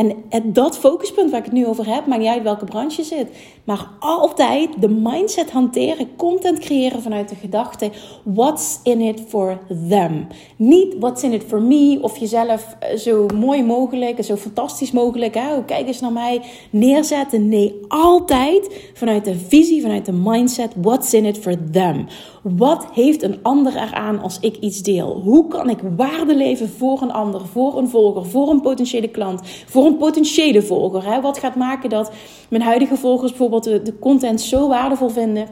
En 0.00 0.52
dat 0.52 0.78
focuspunt 0.78 1.30
waar 1.30 1.38
ik 1.38 1.44
het 1.44 1.54
nu 1.54 1.66
over 1.66 1.94
heb, 1.94 2.06
maakt 2.06 2.22
niet 2.22 2.42
welke 2.42 2.64
branche 2.64 2.96
je 2.96 3.06
zit. 3.06 3.28
Maar 3.64 3.88
altijd 3.98 4.80
de 4.80 4.88
mindset 4.88 5.50
hanteren, 5.50 6.16
content 6.16 6.58
creëren 6.58 7.02
vanuit 7.02 7.28
de 7.28 7.34
gedachte: 7.34 7.90
what's 8.22 8.80
in 8.82 9.00
it 9.00 9.22
for 9.28 9.58
them? 9.88 10.26
Niet 10.56 10.94
what's 10.98 11.22
in 11.22 11.32
it 11.32 11.44
for 11.46 11.62
me 11.62 11.98
of 12.00 12.16
jezelf 12.16 12.76
eh, 12.78 12.96
zo 12.96 13.26
mooi 13.34 13.62
mogelijk, 13.62 14.24
zo 14.24 14.36
fantastisch 14.36 14.90
mogelijk, 14.90 15.34
hè, 15.34 15.54
oh, 15.54 15.66
kijk 15.66 15.86
eens 15.86 16.00
naar 16.00 16.12
mij, 16.12 16.40
neerzetten. 16.70 17.48
Nee, 17.48 17.80
altijd 17.88 18.90
vanuit 18.94 19.24
de 19.24 19.38
visie, 19.48 19.82
vanuit 19.82 20.06
de 20.06 20.12
mindset: 20.12 20.72
what's 20.76 21.12
in 21.12 21.24
it 21.24 21.38
for 21.38 21.70
them? 21.70 22.06
Wat 22.42 22.86
heeft 22.92 23.22
een 23.22 23.38
ander 23.42 23.76
eraan 23.76 24.20
als 24.20 24.38
ik 24.40 24.56
iets 24.56 24.82
deel? 24.82 25.20
Hoe 25.24 25.48
kan 25.48 25.70
ik 25.70 25.78
waarde 25.96 26.36
leven 26.36 26.68
voor 26.68 27.02
een 27.02 27.12
ander, 27.12 27.46
voor 27.46 27.78
een 27.78 27.88
volger, 27.88 28.26
voor 28.26 28.50
een 28.50 28.60
potentiële 28.60 29.08
klant, 29.08 29.40
voor 29.66 29.86
een 29.86 29.89
potentiële 29.96 30.62
volger? 30.62 31.04
Hè? 31.04 31.20
Wat 31.20 31.38
gaat 31.38 31.54
maken 31.54 31.90
dat 31.90 32.12
mijn 32.48 32.62
huidige 32.62 32.96
volgers 32.96 33.30
bijvoorbeeld 33.30 33.64
de, 33.64 33.98
content 34.00 34.40
zo 34.40 34.68
waardevol 34.68 35.08
vinden? 35.08 35.48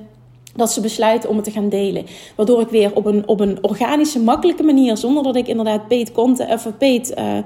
dat 0.59 0.73
ze 0.73 0.81
besluiten 0.81 1.31
om 1.31 1.37
het 1.37 1.45
te 1.45 1.51
gaan 1.51 1.69
delen. 1.69 2.07
Waardoor 2.37 2.61
ik 2.61 2.69
weer 2.69 2.95
op 2.95 3.07
een, 3.07 3.29
op 3.29 3.41
een 3.41 3.59
organische, 3.61 4.21
makkelijke 4.21 4.63
manier, 4.63 4.97
zonder 4.97 5.23
dat 5.23 5.37
ik 5.37 5.49
inderdaad 5.49 5.89
paid, 5.89 6.13
content, 6.13 6.53
of 6.53 6.77
paid 6.79 7.15
uh, 7.19 7.37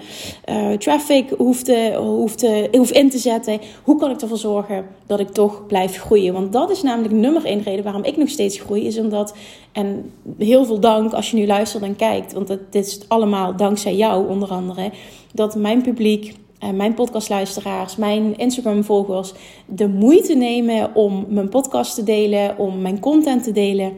uh, 0.49 0.77
traffic 0.77 1.31
hoef, 1.31 1.63
te, 1.63 1.93
hoef, 1.97 2.35
te, 2.35 2.69
hoef 2.73 2.91
in 2.91 3.11
te 3.11 3.19
zetten. 3.19 3.61
Hoe 3.83 3.99
kan 3.99 4.11
ik 4.11 4.21
ervoor 4.21 4.39
zorgen 4.39 4.87
dat 5.07 5.21
ik 5.21 5.29
toch 5.29 5.67
blijf 5.67 5.97
groeien? 5.97 6.33
Want 6.33 6.53
dat 6.53 6.71
is 6.71 6.83
namelijk 6.83 7.15
nummer 7.15 7.45
één 7.45 7.63
reden 7.63 7.85
waarom 7.85 8.05
ik 8.05 8.17
nog 8.17 8.29
steeds 8.29 8.59
groei. 8.59 8.87
Is 8.87 8.99
omdat, 8.99 9.35
en 9.73 10.13
heel 10.39 10.65
veel 10.65 10.81
dank 10.81 11.13
als 11.13 11.31
je 11.31 11.37
nu 11.37 11.47
luistert 11.47 11.83
en 11.83 11.97
kijkt, 11.97 12.33
want 12.33 12.49
dit 12.49 12.87
is 12.87 13.01
allemaal 13.09 13.57
dankzij 13.57 13.97
jou 13.97 14.29
onder 14.29 14.49
andere, 14.49 14.91
dat 15.33 15.55
mijn 15.55 15.83
publiek 15.83 16.35
mijn 16.75 16.95
podcastluisteraars, 16.95 17.97
mijn 17.97 18.37
Instagram-volgers 18.37 19.33
de 19.67 19.89
moeite 19.89 20.35
nemen 20.35 20.95
om 20.95 21.25
mijn 21.29 21.49
podcast 21.49 21.95
te 21.95 22.03
delen, 22.03 22.59
om 22.59 22.81
mijn 22.81 23.01
content 23.01 23.45
te 23.45 23.53
delen. 23.53 23.93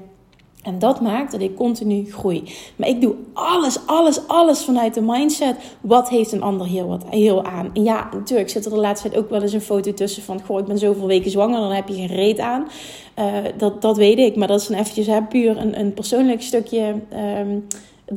En 0.64 0.78
dat 0.78 1.00
maakt 1.00 1.32
dat 1.32 1.40
ik 1.40 1.56
continu 1.56 2.12
groei. 2.12 2.42
Maar 2.76 2.88
ik 2.88 3.00
doe 3.00 3.14
alles, 3.32 3.78
alles, 3.86 4.28
alles 4.28 4.64
vanuit 4.64 4.94
de 4.94 5.02
mindset. 5.02 5.56
Wat 5.80 6.08
heeft 6.08 6.32
een 6.32 6.42
ander 6.42 6.66
hier 6.66 6.86
wat 6.86 7.04
heel 7.10 7.44
aan? 7.44 7.70
En 7.74 7.84
ja, 7.84 8.08
natuurlijk 8.12 8.50
zit 8.50 8.64
er 8.64 8.70
de 8.70 8.76
laatste 8.76 9.08
tijd 9.08 9.22
ook 9.22 9.30
wel 9.30 9.42
eens 9.42 9.52
een 9.52 9.60
foto 9.60 9.94
tussen 9.94 10.22
van... 10.22 10.40
Goh, 10.46 10.58
ik 10.58 10.64
ben 10.64 10.78
zoveel 10.78 11.06
weken 11.06 11.30
zwanger, 11.30 11.60
dan 11.60 11.72
heb 11.72 11.88
je 11.88 11.94
geen 11.94 12.40
aan. 12.40 12.68
Uh, 13.18 13.24
dat, 13.56 13.82
dat 13.82 13.96
weet 13.96 14.18
ik, 14.18 14.36
maar 14.36 14.48
dat 14.48 14.60
is 14.60 14.66
dan 14.66 14.78
eventjes 14.78 15.06
hè, 15.06 15.22
puur 15.22 15.56
een, 15.56 15.80
een 15.80 15.94
persoonlijk 15.94 16.42
stukje... 16.42 16.94
Um, 17.40 17.66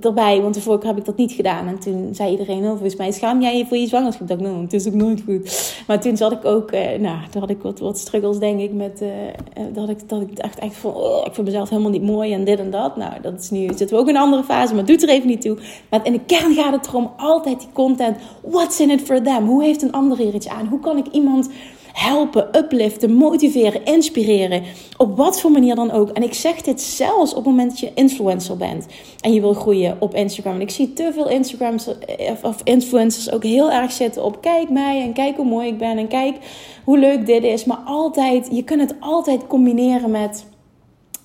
erbij. 0.01 0.41
Want 0.41 0.53
de 0.53 0.61
vorige 0.61 0.81
keer 0.81 0.89
heb 0.89 0.99
ik 0.99 1.05
dat 1.05 1.17
niet 1.17 1.31
gedaan. 1.31 1.67
En 1.67 1.79
toen 1.79 2.09
zei 2.11 2.31
iedereen, 2.31 2.63
oh, 2.63 2.69
volgens 2.69 2.95
mij 2.95 3.11
schaam 3.11 3.41
jij 3.41 3.57
je 3.57 3.65
voor 3.65 3.77
je 3.77 3.87
zwangerschap. 3.87 4.21
Ik 4.21 4.27
dacht, 4.27 4.41
nou, 4.41 4.61
het 4.61 4.73
is 4.73 4.87
ook 4.87 4.93
nooit 4.93 5.21
goed. 5.25 5.73
Maar 5.87 6.01
toen 6.01 6.17
zat 6.17 6.31
ik 6.31 6.45
ook, 6.45 6.71
eh, 6.71 6.99
nou, 6.99 7.17
toen 7.31 7.41
had 7.41 7.49
ik 7.49 7.61
wat, 7.61 7.79
wat 7.79 7.97
struggles, 7.97 8.39
denk 8.39 8.59
ik, 8.59 8.73
met, 8.73 9.01
uh, 9.01 9.09
dat, 9.73 9.89
ik, 9.89 10.09
dat 10.09 10.21
ik 10.21 10.41
dacht 10.41 10.59
echt 10.59 10.75
van, 10.75 10.93
oh, 10.93 11.25
ik 11.25 11.33
vind 11.33 11.47
mezelf 11.47 11.69
helemaal 11.69 11.91
niet 11.91 12.03
mooi 12.03 12.33
en 12.33 12.43
dit 12.43 12.59
en 12.59 12.69
dat. 12.69 12.97
Nou, 12.97 13.21
dat 13.21 13.39
is 13.39 13.49
nu, 13.49 13.67
zitten 13.67 13.89
we 13.89 13.97
ook 13.97 14.07
in 14.07 14.15
een 14.15 14.21
andere 14.21 14.43
fase, 14.43 14.75
maar 14.75 14.85
doet 14.85 15.03
er 15.03 15.09
even 15.09 15.27
niet 15.27 15.41
toe. 15.41 15.57
Maar 15.89 16.05
in 16.05 16.11
de 16.11 16.25
kern 16.25 16.53
gaat 16.53 16.73
het 16.73 16.87
erom, 16.87 17.11
altijd 17.17 17.59
die 17.59 17.69
content, 17.73 18.17
what's 18.41 18.79
in 18.79 18.89
it 18.89 19.01
for 19.01 19.21
them? 19.21 19.45
Hoe 19.47 19.63
heeft 19.63 19.81
een 19.81 19.91
ander 19.91 20.17
hier 20.17 20.33
iets 20.33 20.47
aan? 20.47 20.67
Hoe 20.67 20.79
kan 20.79 20.97
ik 20.97 21.07
iemand 21.11 21.49
helpen, 21.97 22.57
upliften, 22.57 23.13
motiveren, 23.13 23.85
inspireren. 23.85 24.63
Op 24.97 25.17
wat 25.17 25.41
voor 25.41 25.51
manier 25.51 25.75
dan 25.75 25.91
ook. 25.91 26.09
En 26.09 26.23
ik 26.23 26.33
zeg 26.33 26.61
dit 26.61 26.81
zelfs 26.81 27.31
op 27.31 27.37
het 27.37 27.45
moment 27.45 27.69
dat 27.69 27.79
je 27.79 27.91
influencer 27.93 28.57
bent 28.57 28.85
en 29.19 29.33
je 29.33 29.41
wil 29.41 29.53
groeien 29.53 29.97
op 29.99 30.13
Instagram. 30.13 30.53
En 30.53 30.61
ik 30.61 30.69
zie 30.69 30.93
te 30.93 31.11
veel 31.13 31.29
Instagrams 31.29 31.87
eh, 31.87 32.31
of 32.41 32.61
influencers 32.63 33.31
ook 33.31 33.43
heel 33.43 33.71
erg 33.71 33.91
zitten 33.91 34.23
op 34.23 34.41
kijk 34.41 34.69
mij 34.69 35.01
en 35.01 35.13
kijk 35.13 35.35
hoe 35.35 35.45
mooi 35.45 35.67
ik 35.67 35.77
ben 35.77 35.97
en 35.97 36.07
kijk 36.07 36.35
hoe 36.83 36.97
leuk 36.97 37.25
dit 37.25 37.43
is. 37.43 37.65
Maar 37.65 37.81
altijd, 37.85 38.47
je 38.51 38.63
kunt 38.63 38.81
het 38.81 38.95
altijd 38.99 39.47
combineren 39.47 40.11
met 40.11 40.45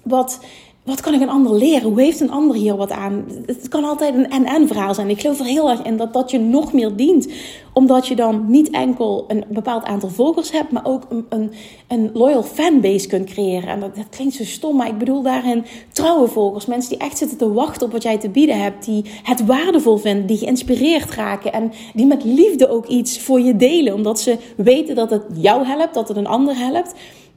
wat 0.02 0.40
wat 0.84 1.00
kan 1.00 1.14
ik 1.14 1.20
een 1.20 1.28
ander 1.28 1.54
leren? 1.54 1.88
Hoe 1.88 2.00
heeft 2.00 2.20
een 2.20 2.30
ander 2.30 2.56
hier 2.56 2.76
wat 2.76 2.90
aan? 2.90 3.24
Het 3.46 3.68
kan 3.68 3.84
altijd 3.84 4.14
een 4.14 4.30
en-en 4.30 4.66
verhaal 4.66 4.94
zijn. 4.94 5.10
Ik 5.10 5.20
geloof 5.20 5.38
er 5.38 5.44
heel 5.44 5.70
erg 5.70 5.82
in 5.82 5.96
dat 5.96 6.12
dat 6.12 6.30
je 6.30 6.38
nog 6.38 6.72
meer 6.72 6.96
dient. 6.96 7.28
Omdat 7.72 8.06
je 8.06 8.16
dan 8.16 8.44
niet 8.48 8.70
enkel 8.70 9.24
een 9.28 9.44
bepaald 9.48 9.84
aantal 9.84 10.08
volgers 10.08 10.52
hebt, 10.52 10.72
maar 10.72 10.84
ook 10.84 11.06
een, 11.08 11.26
een, 11.28 11.52
een 11.88 12.10
loyal 12.12 12.42
fanbase 12.42 13.06
kunt 13.06 13.30
creëren. 13.30 13.68
En 13.68 13.80
dat, 13.80 13.96
dat, 13.96 14.08
klinkt 14.10 14.34
zo 14.34 14.44
stom, 14.44 14.76
maar 14.76 14.86
ik 14.88 14.98
bedoel 14.98 15.22
daarin 15.22 15.64
trouwe 15.92 16.28
volgers. 16.28 16.66
Mensen 16.66 16.90
die 16.90 17.06
echt 17.06 17.18
zitten 17.18 17.38
te 17.38 17.52
wachten 17.52 17.86
op 17.86 17.92
wat 17.92 18.02
jij 18.02 18.18
te 18.18 18.28
bieden 18.28 18.60
hebt. 18.60 18.84
Die 18.84 19.04
het 19.22 19.46
waardevol 19.46 19.96
vinden, 19.96 20.26
die 20.26 20.38
geïnspireerd 20.38 21.10
raken. 21.10 21.52
En 21.52 21.72
die 21.94 22.06
met 22.06 22.24
liefde 22.24 22.68
ook 22.68 22.86
iets 22.86 23.20
voor 23.20 23.40
je 23.40 23.56
delen. 23.56 23.94
Omdat 23.94 24.20
ze 24.20 24.36
weten 24.56 24.94
dat 24.94 25.10
het 25.10 25.24
jou 25.34 25.66
helpt, 25.66 25.94
dat 25.94 26.08
het 26.08 26.16
een 26.16 26.26
ander 26.26 26.56
helpt. 26.56 26.94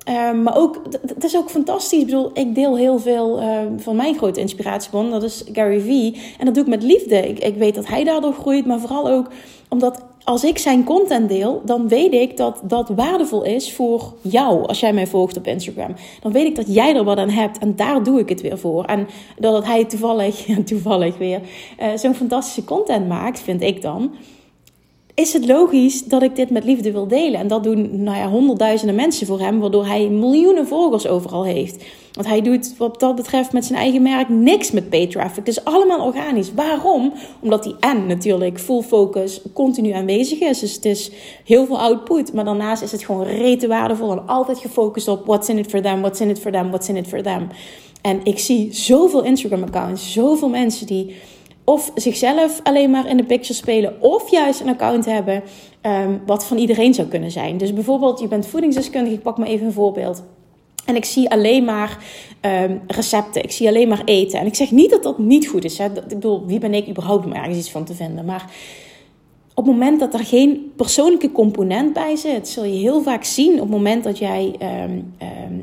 Um, 0.10 0.44
maar 0.44 0.58
ook, 0.58 0.82
het 1.08 1.24
is 1.24 1.38
ook 1.38 1.50
fantastisch. 1.50 2.00
Ik 2.00 2.06
bedoel, 2.06 2.30
ik 2.34 2.56
deel 2.56 2.78
heel 2.78 3.00
veel 3.00 3.42
uh, 3.42 3.60
van 3.78 3.96
mijn 3.96 4.18
grote 4.18 4.40
inspiratiebron. 4.40 5.10
Dat 5.12 5.24
is 5.24 5.44
Gary 5.54 5.80
Vee. 5.80 6.22
En 6.40 6.46
dat 6.46 6.54
doe 6.54 6.64
ik 6.64 6.70
met 6.70 6.84
liefde. 6.84 7.28
Ik, 7.28 7.40
ik 7.40 7.56
weet 7.56 7.76
dat 7.76 7.88
hij 7.88 8.04
daardoor 8.04 8.34
groeit. 8.34 8.66
Maar 8.66 8.80
vooral 8.80 9.10
ook 9.10 9.28
omdat 9.70 10.04
als 10.24 10.44
ik 10.44 10.58
zijn 10.58 10.84
content 10.84 11.30
deel, 11.30 11.62
dan 11.66 11.88
weet 11.88 12.14
ik 12.14 12.38
dat 12.38 12.62
dat 12.64 12.90
waardevol 12.90 13.44
is 13.44 13.74
voor 13.74 14.14
jou. 14.22 14.66
Als 14.68 14.80
jij 14.80 14.94
mij 14.94 15.08
volgt 15.08 15.38
op 15.38 15.48
Instagram. 15.48 15.96
Dan 16.22 16.32
weet 16.32 16.48
ik 16.48 16.56
dat 16.56 16.74
jij 16.74 16.96
er 16.96 17.04
wat 17.04 17.18
aan 17.18 17.30
hebt. 17.30 17.58
En 17.58 17.76
daar 17.76 18.04
doe 18.04 18.20
ik 18.20 18.30
het 18.30 18.42
weer 18.42 18.58
voor. 18.58 18.84
En 18.84 19.08
dat 19.40 19.66
hij 19.66 19.86
toevallig, 19.86 20.46
toevallig 20.66 21.18
weer, 21.18 21.42
uh, 21.80 21.88
zo'n 21.96 22.16
fantastische 22.16 22.64
content 22.64 23.08
maakt, 23.08 23.40
vind 23.40 23.62
ik 23.62 23.82
dan 23.82 24.12
is 25.16 25.34
het 25.34 25.46
logisch 25.46 26.04
dat 26.04 26.24
ik 26.24 26.36
dit 26.36 26.50
met 26.50 26.64
liefde 26.64 26.92
wil 26.92 27.08
delen. 27.08 27.40
En 27.40 27.48
dat 27.48 27.64
doen 27.64 28.04
nou 28.04 28.18
ja, 28.18 28.30
honderdduizenden 28.30 28.96
mensen 28.96 29.28
voor 29.28 29.40
hem, 29.40 29.60
waardoor 29.60 29.86
hij 29.86 30.10
miljoenen 30.10 30.68
volgers 30.68 31.08
overal 31.08 31.46
heeft. 31.46 31.84
Want 32.12 32.28
hij 32.28 32.42
doet 32.42 32.78
wat 32.78 33.00
dat 33.00 33.16
betreft 33.16 33.52
met 33.52 33.66
zijn 33.66 33.80
eigen 33.80 34.02
merk 34.02 34.30
niks 34.30 34.72
met 34.72 34.90
pay 34.90 35.08
traffic. 35.08 35.46
Dus 35.46 35.64
allemaal 35.64 36.06
organisch. 36.06 36.54
Waarom? 36.54 37.14
Omdat 37.42 37.64
hij 37.64 37.76
en 37.80 38.08
natuurlijk 38.08 38.60
full 38.60 38.82
focus 38.82 39.42
continu 39.54 39.92
aanwezig 39.92 40.40
is. 40.40 40.60
Dus 40.60 40.74
het 40.74 40.86
is 40.86 41.12
heel 41.46 41.66
veel 41.66 41.80
output. 41.80 42.34
Maar 42.34 42.46
daarnaast 42.46 42.82
is 42.82 42.92
het 42.92 43.04
gewoon 43.04 43.26
rete 43.26 43.68
waardevol 43.68 44.12
en 44.12 44.28
altijd 44.28 44.60
gefocust 44.60 45.08
op 45.08 45.26
what's 45.26 45.50
in 45.50 45.58
it 45.58 45.70
for 45.70 45.82
them, 45.82 46.00
what's 46.00 46.20
in 46.20 46.30
it 46.30 46.40
for 46.40 46.52
them, 46.52 46.68
what's 46.68 46.90
in 46.90 46.96
it 46.96 47.08
for 47.08 47.22
them. 47.22 47.48
En 48.02 48.20
ik 48.24 48.40
zie 48.40 48.74
zoveel 48.74 49.24
Instagram 49.24 49.64
accounts, 49.64 50.14
zoveel 50.14 50.50
mensen 50.50 50.88
die 50.88 51.16
of 51.66 51.92
zichzelf 51.96 52.60
alleen 52.64 52.90
maar 52.90 53.08
in 53.08 53.18
de 53.18 53.24
picture 53.24 53.54
spelen, 53.54 54.02
of 54.02 54.32
juist 54.32 54.60
een 54.60 54.70
account 54.70 55.06
hebben 55.06 55.44
um, 55.82 56.22
wat 56.26 56.46
van 56.46 56.58
iedereen 56.58 56.94
zou 56.94 57.08
kunnen 57.08 57.32
zijn. 57.32 57.58
Dus 57.58 57.74
bijvoorbeeld, 57.74 58.20
je 58.20 58.28
bent 58.28 58.48
voedingsdeskundige, 58.48 59.16
ik 59.16 59.22
pak 59.22 59.38
maar 59.38 59.48
even 59.48 59.66
een 59.66 59.74
voorbeeld. 59.74 60.24
En 60.86 60.96
ik 60.96 61.06
zie 61.06 61.30
alleen 61.30 61.64
maar 61.64 61.98
um, 62.42 62.82
recepten. 62.88 63.44
Ik 63.44 63.52
zie 63.52 63.68
alleen 63.68 63.88
maar 63.88 64.02
eten. 64.06 64.40
En 64.40 64.46
ik 64.46 64.56
zeg 64.56 64.72
niet 64.72 64.90
dat 64.90 65.04
dat 65.04 65.18
niet 65.18 65.48
goed 65.48 65.64
is. 65.64 65.78
Hè. 65.78 65.86
Ik 65.86 66.08
bedoel, 66.08 66.46
wie 66.46 66.60
ben 66.60 66.74
ik 66.74 66.90
überhaupt 66.90 67.26
om 67.26 67.34
ergens 67.34 67.58
iets 67.58 67.72
van 67.72 67.84
te 67.84 67.94
vinden? 67.94 68.26
Maar 68.26 68.52
op 69.54 69.66
het 69.66 69.74
moment 69.74 70.00
dat 70.00 70.14
er 70.14 70.26
geen 70.26 70.72
persoonlijke 70.76 71.32
component 71.32 71.94
bij 71.94 72.16
zit, 72.16 72.48
zul 72.48 72.64
je 72.64 72.80
heel 72.80 73.02
vaak 73.02 73.24
zien 73.24 73.54
op 73.54 73.60
het 73.60 73.70
moment 73.70 74.04
dat 74.04 74.18
jij 74.18 74.56
um, 74.84 75.14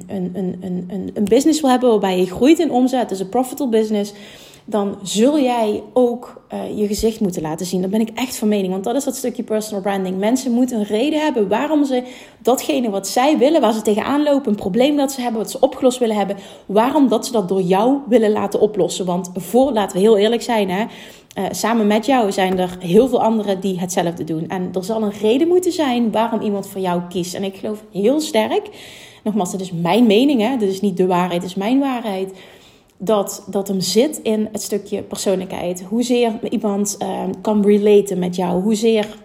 een, 0.07 0.31
een, 0.35 0.59
een, 0.61 1.11
een 1.15 1.25
business 1.25 1.61
wil 1.61 1.71
hebben 1.71 1.89
waarbij 1.89 2.19
je 2.19 2.27
groeit 2.27 2.59
in 2.59 2.71
omzet, 2.71 3.09
dus 3.09 3.21
een 3.21 3.29
profitable 3.29 3.79
business 3.79 4.13
dan 4.65 4.99
zul 5.03 5.41
jij 5.41 5.83
ook 5.93 6.43
uh, 6.53 6.79
je 6.79 6.87
gezicht 6.87 7.21
moeten 7.21 7.43
laten 7.43 7.67
zien. 7.67 7.81
Daar 7.81 7.91
ben 7.91 8.01
ik 8.01 8.11
echt 8.15 8.37
van 8.37 8.49
mening. 8.49 8.73
Want 8.73 8.85
dat 8.85 8.95
is 8.95 9.05
dat 9.05 9.17
stukje 9.17 9.43
personal 9.43 9.83
branding. 9.83 10.19
Mensen 10.19 10.53
moeten 10.53 10.79
een 10.79 10.85
reden 10.85 11.21
hebben 11.21 11.49
waarom 11.49 11.85
ze 11.85 12.03
datgene 12.43 12.91
wat 12.91 13.09
zij 13.09 13.39
willen, 13.39 13.61
waar 13.61 13.73
ze 13.73 13.83
tegenaan 13.83 14.23
lopen, 14.23 14.51
een 14.51 14.57
probleem 14.57 14.97
dat 14.97 15.13
ze 15.13 15.21
hebben, 15.21 15.41
wat 15.41 15.51
ze 15.51 15.61
opgelost 15.61 15.99
willen 15.99 16.17
hebben, 16.17 16.37
waarom 16.67 17.09
dat 17.09 17.27
ze 17.27 17.33
dat 17.33 17.49
door 17.49 17.61
jou 17.61 17.99
willen 18.09 18.31
laten 18.31 18.61
oplossen. 18.61 19.07
Want 19.07 19.31
voor, 19.35 19.73
laten 19.73 19.97
we 19.97 20.03
heel 20.03 20.17
eerlijk 20.17 20.43
zijn, 20.43 20.71
hè, 20.71 20.85
uh, 21.39 21.45
samen 21.51 21.87
met 21.87 22.07
jou 22.07 22.33
zijn 22.33 22.59
er 22.59 22.77
heel 22.81 23.09
veel 23.09 23.23
anderen 23.23 23.61
die 23.61 23.81
hetzelfde 23.81 24.25
doen. 24.25 24.49
En 24.49 24.71
er 24.73 24.85
zal 24.85 25.03
een 25.03 25.13
reden 25.21 25.49
moeten 25.49 25.73
zijn 25.73 26.11
waarom 26.11 26.41
iemand 26.41 26.69
voor 26.69 26.81
jou 26.81 27.01
kiest. 27.09 27.35
En 27.35 27.45
ik 27.45 27.57
geloof 27.57 27.85
heel 27.93 28.21
sterk, 28.21 28.69
nogmaals, 29.23 29.51
dat 29.53 29.61
is 29.61 29.73
mijn 29.73 30.07
mening, 30.07 30.41
hè, 30.41 30.57
dit 30.57 30.69
is 30.69 30.81
niet 30.81 30.97
de 30.97 31.07
waarheid, 31.07 31.41
dit 31.41 31.51
is 31.51 31.57
mijn 31.57 31.79
waarheid 31.79 32.33
dat, 33.05 33.45
dat 33.47 33.69
hem 33.69 33.81
zit 33.81 34.21
in 34.23 34.49
het 34.53 34.63
stukje 34.63 35.03
persoonlijkheid. 35.03 35.83
Hoezeer 35.83 36.39
iemand 36.51 36.97
uh, 36.99 37.23
kan 37.41 37.65
relaten 37.67 38.19
met 38.19 38.37
jou. 38.37 38.63
Hoezeer, 38.63 39.17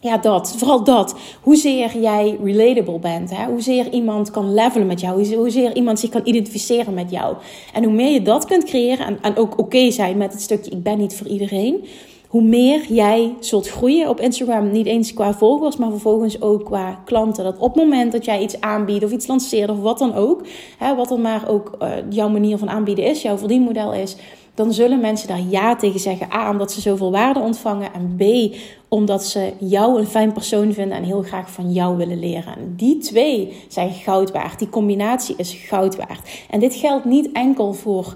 ja 0.00 0.18
dat, 0.18 0.54
vooral 0.56 0.84
dat. 0.84 1.14
Hoezeer 1.40 1.98
jij 1.98 2.38
relatable 2.44 2.98
bent. 2.98 3.36
Hè? 3.36 3.44
Hoezeer 3.44 3.92
iemand 3.92 4.30
kan 4.30 4.54
levelen 4.54 4.86
met 4.86 5.00
jou. 5.00 5.36
Hoezeer 5.36 5.76
iemand 5.76 6.00
zich 6.00 6.10
kan 6.10 6.20
identificeren 6.24 6.94
met 6.94 7.10
jou. 7.10 7.36
En 7.72 7.84
hoe 7.84 7.92
meer 7.92 8.12
je 8.12 8.22
dat 8.22 8.44
kunt 8.44 8.64
creëren 8.64 9.06
en, 9.06 9.18
en 9.22 9.36
ook 9.36 9.58
oké 9.58 9.90
zijn 9.90 10.16
met 10.16 10.32
het 10.32 10.42
stukje 10.42 10.70
ik 10.70 10.82
ben 10.82 10.98
niet 10.98 11.16
voor 11.16 11.26
iedereen 11.26 11.84
hoe 12.30 12.42
meer 12.42 12.92
jij 12.92 13.34
zult 13.40 13.68
groeien 13.68 14.08
op 14.08 14.20
Instagram. 14.20 14.70
Niet 14.70 14.86
eens 14.86 15.14
qua 15.14 15.34
volgers, 15.34 15.76
maar 15.76 15.90
vervolgens 15.90 16.42
ook 16.42 16.64
qua 16.64 17.00
klanten. 17.04 17.44
Dat 17.44 17.58
op 17.58 17.74
het 17.74 17.84
moment 17.84 18.12
dat 18.12 18.24
jij 18.24 18.40
iets 18.40 18.60
aanbiedt 18.60 19.04
of 19.04 19.10
iets 19.10 19.26
lanceert 19.26 19.70
of 19.70 19.80
wat 19.80 19.98
dan 19.98 20.14
ook, 20.14 20.46
hè, 20.78 20.94
wat 20.94 21.08
dan 21.08 21.20
maar 21.20 21.48
ook 21.48 21.76
uh, 21.82 21.88
jouw 22.08 22.28
manier 22.28 22.58
van 22.58 22.70
aanbieden 22.70 23.04
is, 23.04 23.22
jouw 23.22 23.38
verdienmodel 23.38 23.92
is, 23.92 24.16
dan 24.54 24.72
zullen 24.72 25.00
mensen 25.00 25.28
daar 25.28 25.42
ja 25.48 25.76
tegen 25.76 26.00
zeggen. 26.00 26.32
A, 26.32 26.50
omdat 26.50 26.72
ze 26.72 26.80
zoveel 26.80 27.10
waarde 27.10 27.40
ontvangen. 27.40 27.92
En 27.92 28.16
B, 28.16 28.54
omdat 28.88 29.24
ze 29.24 29.52
jou 29.58 29.98
een 29.98 30.06
fijn 30.06 30.32
persoon 30.32 30.72
vinden 30.72 30.96
en 30.96 31.04
heel 31.04 31.22
graag 31.22 31.50
van 31.50 31.72
jou 31.72 31.96
willen 31.96 32.18
leren. 32.18 32.56
En 32.56 32.74
die 32.76 32.98
twee 32.98 33.56
zijn 33.68 33.92
goud 33.92 34.30
waard. 34.30 34.58
Die 34.58 34.68
combinatie 34.68 35.34
is 35.38 35.52
goud 35.52 35.96
waard. 35.96 36.30
En 36.50 36.60
dit 36.60 36.74
geldt 36.74 37.04
niet 37.04 37.32
enkel 37.32 37.72
voor 37.72 38.14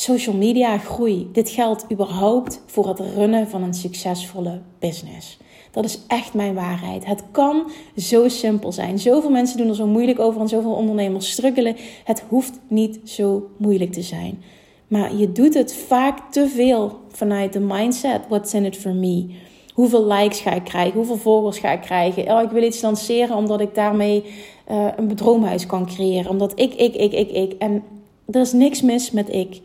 social 0.00 0.36
media 0.36 0.78
groei. 0.78 1.28
Dit 1.32 1.50
geldt 1.50 1.86
überhaupt 1.92 2.62
voor 2.66 2.88
het 2.88 3.00
runnen 3.00 3.48
van 3.48 3.62
een 3.62 3.74
succesvolle 3.74 4.60
business. 4.78 5.38
Dat 5.70 5.84
is 5.84 5.98
echt 6.06 6.34
mijn 6.34 6.54
waarheid. 6.54 7.04
Het 7.04 7.22
kan 7.30 7.70
zo 7.96 8.28
simpel 8.28 8.72
zijn. 8.72 8.98
Zoveel 8.98 9.30
mensen 9.30 9.58
doen 9.58 9.68
er 9.68 9.74
zo 9.74 9.86
moeilijk 9.86 10.18
over 10.18 10.40
en 10.40 10.48
zoveel 10.48 10.72
ondernemers 10.72 11.30
struggelen. 11.30 11.76
Het 12.04 12.22
hoeft 12.28 12.58
niet 12.68 13.00
zo 13.04 13.50
moeilijk 13.56 13.92
te 13.92 14.02
zijn. 14.02 14.42
Maar 14.88 15.14
je 15.14 15.32
doet 15.32 15.54
het 15.54 15.74
vaak 15.74 16.32
te 16.32 16.48
veel 16.48 16.98
vanuit 17.08 17.52
de 17.52 17.60
mindset: 17.60 18.20
what's 18.28 18.54
in 18.54 18.64
it 18.64 18.76
for 18.76 18.94
me? 18.94 19.26
Hoeveel 19.74 20.06
likes 20.06 20.40
ga 20.40 20.54
ik 20.54 20.64
krijgen? 20.64 20.96
Hoeveel 20.96 21.16
volgers 21.16 21.58
ga 21.58 21.72
ik 21.72 21.80
krijgen? 21.80 22.32
Oh, 22.32 22.42
ik 22.42 22.50
wil 22.50 22.62
iets 22.62 22.80
lanceren 22.80 23.36
omdat 23.36 23.60
ik 23.60 23.74
daarmee 23.74 24.24
uh, 24.70 24.86
een 24.96 25.08
bedroomhuis 25.08 25.66
kan 25.66 25.86
creëren. 25.86 26.30
Omdat 26.30 26.52
ik, 26.54 26.74
ik, 26.74 26.94
ik, 26.94 27.12
ik, 27.12 27.30
ik. 27.30 27.52
En 27.52 27.82
er 28.30 28.40
is 28.40 28.52
niks 28.52 28.82
mis 28.82 29.10
met 29.10 29.34
ik. 29.34 29.60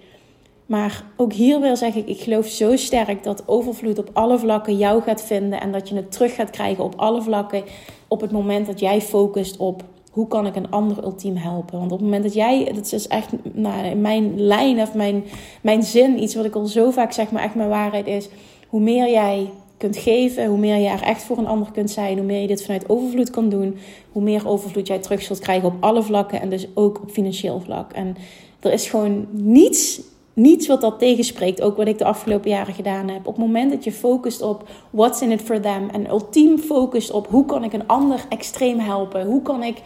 Maar 0.66 1.04
ook 1.18 1.34
hier 1.34 1.60
wil 1.60 1.76
zeg 1.76 1.96
ik, 1.96 2.08
ik 2.08 2.20
geloof 2.20 2.48
zo 2.48 2.76
sterk 2.76 3.24
dat 3.24 3.44
overvloed 3.46 4.00
op 4.00 4.10
alle 4.14 4.40
vlakken 4.40 4.78
jou 4.78 5.02
gaat 5.02 5.24
vinden 5.24 5.62
en 5.62 5.72
dat 5.72 5.90
je 5.90 5.96
het 5.96 6.12
terug 6.12 6.36
gaat 6.36 6.50
krijgen 6.50 6.84
op 6.84 6.94
alle 6.96 7.22
vlakken 7.22 7.64
op 8.08 8.22
het 8.22 8.32
moment 8.32 8.66
dat 8.66 8.80
jij 8.80 9.02
focust 9.02 9.58
op 9.58 9.84
hoe 10.12 10.28
kan 10.28 10.46
ik 10.46 10.56
een 10.56 10.72
ander 10.72 11.04
ultiem 11.04 11.36
helpen. 11.36 11.80
Want 11.80 11.92
op 11.92 11.98
het 11.98 12.08
moment 12.08 12.24
dat 12.24 12.34
jij, 12.34 12.72
dat 12.76 12.94
is 12.94 13.08
echt 13.08 13.30
nou, 13.54 13.96
mijn 13.96 14.42
lijn 14.42 14.80
of 14.80 14.94
mijn, 14.94 15.24
mijn 15.62 15.84
zin, 15.84 16.24
iets 16.24 16.36
wat 16.36 16.46
ik 16.46 16.56
al 16.56 16.66
zo 16.66 16.92
vaak 16.92 17.12
zeg, 17.12 17.32
maar 17.32 17.44
echt 17.44 17.56
mijn 17.56 17.70
waarheid 17.70 18.08
is, 18.08 18.30
hoe 18.68 18.82
meer 18.82 19.10
jij 19.10 19.50
kunt 19.78 19.98
geven, 19.98 20.46
hoe 20.46 20.58
meer 20.58 20.78
je 20.78 20.88
er 20.88 21.02
echt 21.02 21.24
voor 21.24 21.38
een 21.38 21.48
ander 21.48 21.72
kunt 21.72 21.92
zijn, 21.92 22.18
hoe 22.18 22.26
meer 22.26 22.42
je 22.42 22.48
dit 22.48 22.64
vanuit 22.64 22.90
overvloed 22.90 23.30
kan 23.30 23.50
doen, 23.50 23.78
hoe 24.12 24.24
meer 24.24 24.48
overvloed 24.48 24.88
jij 24.88 25.00
terug 25.00 25.22
zult 25.22 25.40
krijgen 25.40 25.68
op 25.68 25.76
alle 25.80 26.04
vlakken 26.04 26.42
en 26.42 26.50
dus 26.50 26.68
ook 26.74 27.02
op 27.02 27.12
financieel 27.12 27.60
vlak. 27.60 27.92
En 27.94 28.16
er 28.60 28.74
is 28.74 28.90
gewoon 28.90 29.28
niets 29.32 30.02
niets 30.34 30.68
wat 30.68 30.82
dat 30.82 31.00
tegenspreekt. 31.00 31.62
Ook 31.62 31.78
wat 31.78 31.88
ik 31.88 31.98
de 31.98 32.06
afgelopen 32.06 32.50
jaren 32.50 32.74
gedaan 32.74 33.08
heb. 33.08 33.28
Op 33.28 33.36
het 33.36 33.46
moment 33.46 33.72
dat 33.72 33.84
je 33.84 33.92
focust 33.92 34.42
op 34.42 34.70
what's 34.90 35.22
in 35.22 35.32
it 35.32 35.42
for 35.42 35.60
them. 35.60 35.90
En 35.90 36.10
ultiem 36.10 36.58
focust 36.58 37.12
op 37.12 37.28
hoe 37.28 37.46
kan 37.46 37.64
ik 37.64 37.74
een 37.74 37.88
ander 37.88 38.26
extreem 38.30 38.80
helpen. 38.80 39.26
Hoe 39.26 39.42
kan 39.42 39.64
ik... 39.64 39.82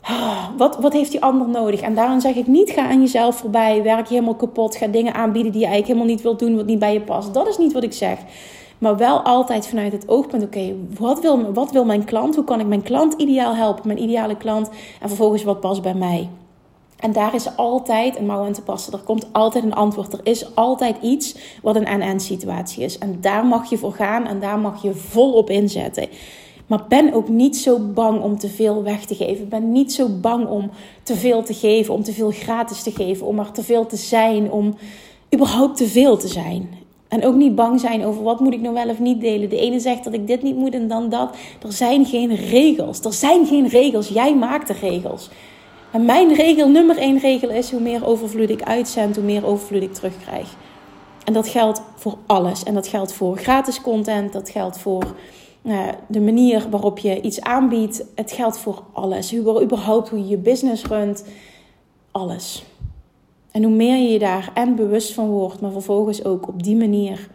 Ah, 0.00 0.44
wat, 0.56 0.76
wat 0.76 0.92
heeft 0.92 1.10
die 1.10 1.22
ander 1.22 1.48
nodig? 1.48 1.80
En 1.80 1.94
daarom 1.94 2.20
zeg 2.20 2.34
ik 2.34 2.46
niet 2.46 2.70
ga 2.70 2.88
aan 2.88 3.00
jezelf 3.00 3.36
voorbij. 3.36 3.82
Werk 3.82 4.06
je 4.06 4.14
helemaal 4.14 4.34
kapot. 4.34 4.76
Ga 4.76 4.86
dingen 4.86 5.14
aanbieden 5.14 5.52
die 5.52 5.60
je 5.60 5.66
eigenlijk 5.66 5.94
helemaal 5.94 6.14
niet 6.14 6.24
wilt 6.24 6.38
doen. 6.38 6.56
Wat 6.56 6.66
niet 6.66 6.78
bij 6.78 6.92
je 6.92 7.00
past. 7.00 7.34
Dat 7.34 7.48
is 7.48 7.58
niet 7.58 7.72
wat 7.72 7.82
ik 7.82 7.92
zeg. 7.92 8.18
Maar 8.78 8.96
wel 8.96 9.20
altijd 9.20 9.66
vanuit 9.66 9.92
het 9.92 10.08
oogpunt: 10.08 10.42
oké, 10.42 10.74
wat, 10.98 11.20
wil, 11.20 11.52
wat 11.52 11.70
wil 11.70 11.84
mijn 11.84 12.04
klant? 12.04 12.34
Hoe 12.34 12.44
kan 12.44 12.60
ik 12.60 12.66
mijn 12.66 12.82
klant 12.82 13.14
ideaal 13.14 13.54
helpen? 13.54 13.86
Mijn 13.86 14.02
ideale 14.02 14.36
klant. 14.36 14.68
En 15.00 15.08
vervolgens 15.08 15.42
wat 15.42 15.60
past 15.60 15.82
bij 15.82 15.94
mij? 15.94 16.28
En 17.04 17.12
daar 17.12 17.34
is 17.34 17.56
altijd 17.56 18.18
een 18.18 18.26
mouw 18.26 18.44
aan 18.44 18.52
te 18.52 18.62
passen. 18.62 18.92
Er 18.92 18.98
komt 18.98 19.26
altijd 19.32 19.64
een 19.64 19.74
antwoord. 19.74 20.12
Er 20.12 20.20
is 20.22 20.54
altijd 20.54 20.96
iets 21.02 21.36
wat 21.62 21.76
een 21.76 21.86
en-en 21.86 22.20
situatie 22.20 22.84
is. 22.84 22.98
En 22.98 23.18
daar 23.20 23.46
mag 23.46 23.70
je 23.70 23.78
voor 23.78 23.92
gaan 23.92 24.26
en 24.26 24.40
daar 24.40 24.58
mag 24.58 24.82
je 24.82 24.94
volop 24.94 25.50
inzetten. 25.50 26.08
Maar 26.66 26.84
ben 26.88 27.12
ook 27.12 27.28
niet 27.28 27.56
zo 27.56 27.78
bang 27.78 28.22
om 28.22 28.38
te 28.38 28.48
veel 28.48 28.82
weg 28.82 29.04
te 29.04 29.14
geven. 29.14 29.48
Ben 29.48 29.72
niet 29.72 29.92
zo 29.92 30.08
bang 30.20 30.48
om 30.48 30.70
te 31.02 31.16
veel 31.16 31.42
te 31.42 31.54
geven, 31.54 31.94
om 31.94 32.02
te 32.02 32.12
veel 32.12 32.30
gratis 32.30 32.82
te 32.82 32.90
geven, 32.90 33.26
om 33.26 33.38
er 33.38 33.50
te 33.50 33.62
veel 33.62 33.86
te 33.86 33.96
zijn, 33.96 34.50
om 34.50 34.74
überhaupt 35.34 35.76
te 35.76 35.86
veel 35.86 36.16
te 36.16 36.28
zijn. 36.28 36.68
En 37.08 37.24
ook 37.24 37.34
niet 37.34 37.54
bang 37.54 37.80
zijn 37.80 38.04
over 38.04 38.22
wat 38.22 38.40
moet 38.40 38.52
ik 38.54 38.60
nou 38.60 38.74
wel 38.74 38.88
of 38.88 38.98
niet 38.98 39.20
delen. 39.20 39.48
De 39.48 39.60
ene 39.60 39.80
zegt 39.80 40.04
dat 40.04 40.12
ik 40.12 40.26
dit 40.26 40.42
niet 40.42 40.56
moet 40.56 40.74
en 40.74 40.88
dan 40.88 41.08
dat. 41.08 41.36
Er 41.62 41.72
zijn 41.72 42.04
geen 42.04 42.34
regels. 42.34 43.00
Er 43.00 43.12
zijn 43.12 43.46
geen 43.46 43.68
regels. 43.68 44.08
Jij 44.08 44.36
maakt 44.36 44.68
de 44.68 44.74
regels. 44.80 45.30
En 45.94 46.04
mijn 46.04 46.34
regel, 46.34 46.68
nummer 46.68 46.96
één 46.96 47.18
regel 47.18 47.50
is: 47.50 47.70
hoe 47.70 47.80
meer 47.80 48.06
overvloed 48.06 48.50
ik 48.50 48.62
uitzend, 48.62 49.16
hoe 49.16 49.24
meer 49.24 49.46
overvloed 49.46 49.82
ik 49.82 49.94
terugkrijg. 49.94 50.56
En 51.24 51.32
dat 51.32 51.48
geldt 51.48 51.82
voor 51.94 52.18
alles. 52.26 52.62
En 52.62 52.74
dat 52.74 52.86
geldt 52.86 53.12
voor 53.12 53.36
gratis 53.36 53.80
content, 53.80 54.32
dat 54.32 54.50
geldt 54.50 54.78
voor 54.78 55.14
uh, 55.62 55.88
de 56.08 56.20
manier 56.20 56.66
waarop 56.70 56.98
je 56.98 57.20
iets 57.20 57.40
aanbiedt. 57.40 58.04
Het 58.14 58.32
geldt 58.32 58.58
voor 58.58 58.82
alles. 58.92 59.34
Überhaupt 59.34 60.08
hoe 60.08 60.18
je 60.18 60.26
je 60.26 60.36
business 60.36 60.84
runt. 60.84 61.24
Alles. 62.10 62.64
En 63.50 63.62
hoe 63.62 63.74
meer 63.74 63.96
je 63.96 64.08
je 64.08 64.18
daar 64.18 64.50
en 64.54 64.74
bewust 64.74 65.12
van 65.12 65.28
wordt, 65.28 65.60
maar 65.60 65.72
vervolgens 65.72 66.24
ook 66.24 66.48
op 66.48 66.62
die 66.62 66.76
manier 66.76 67.28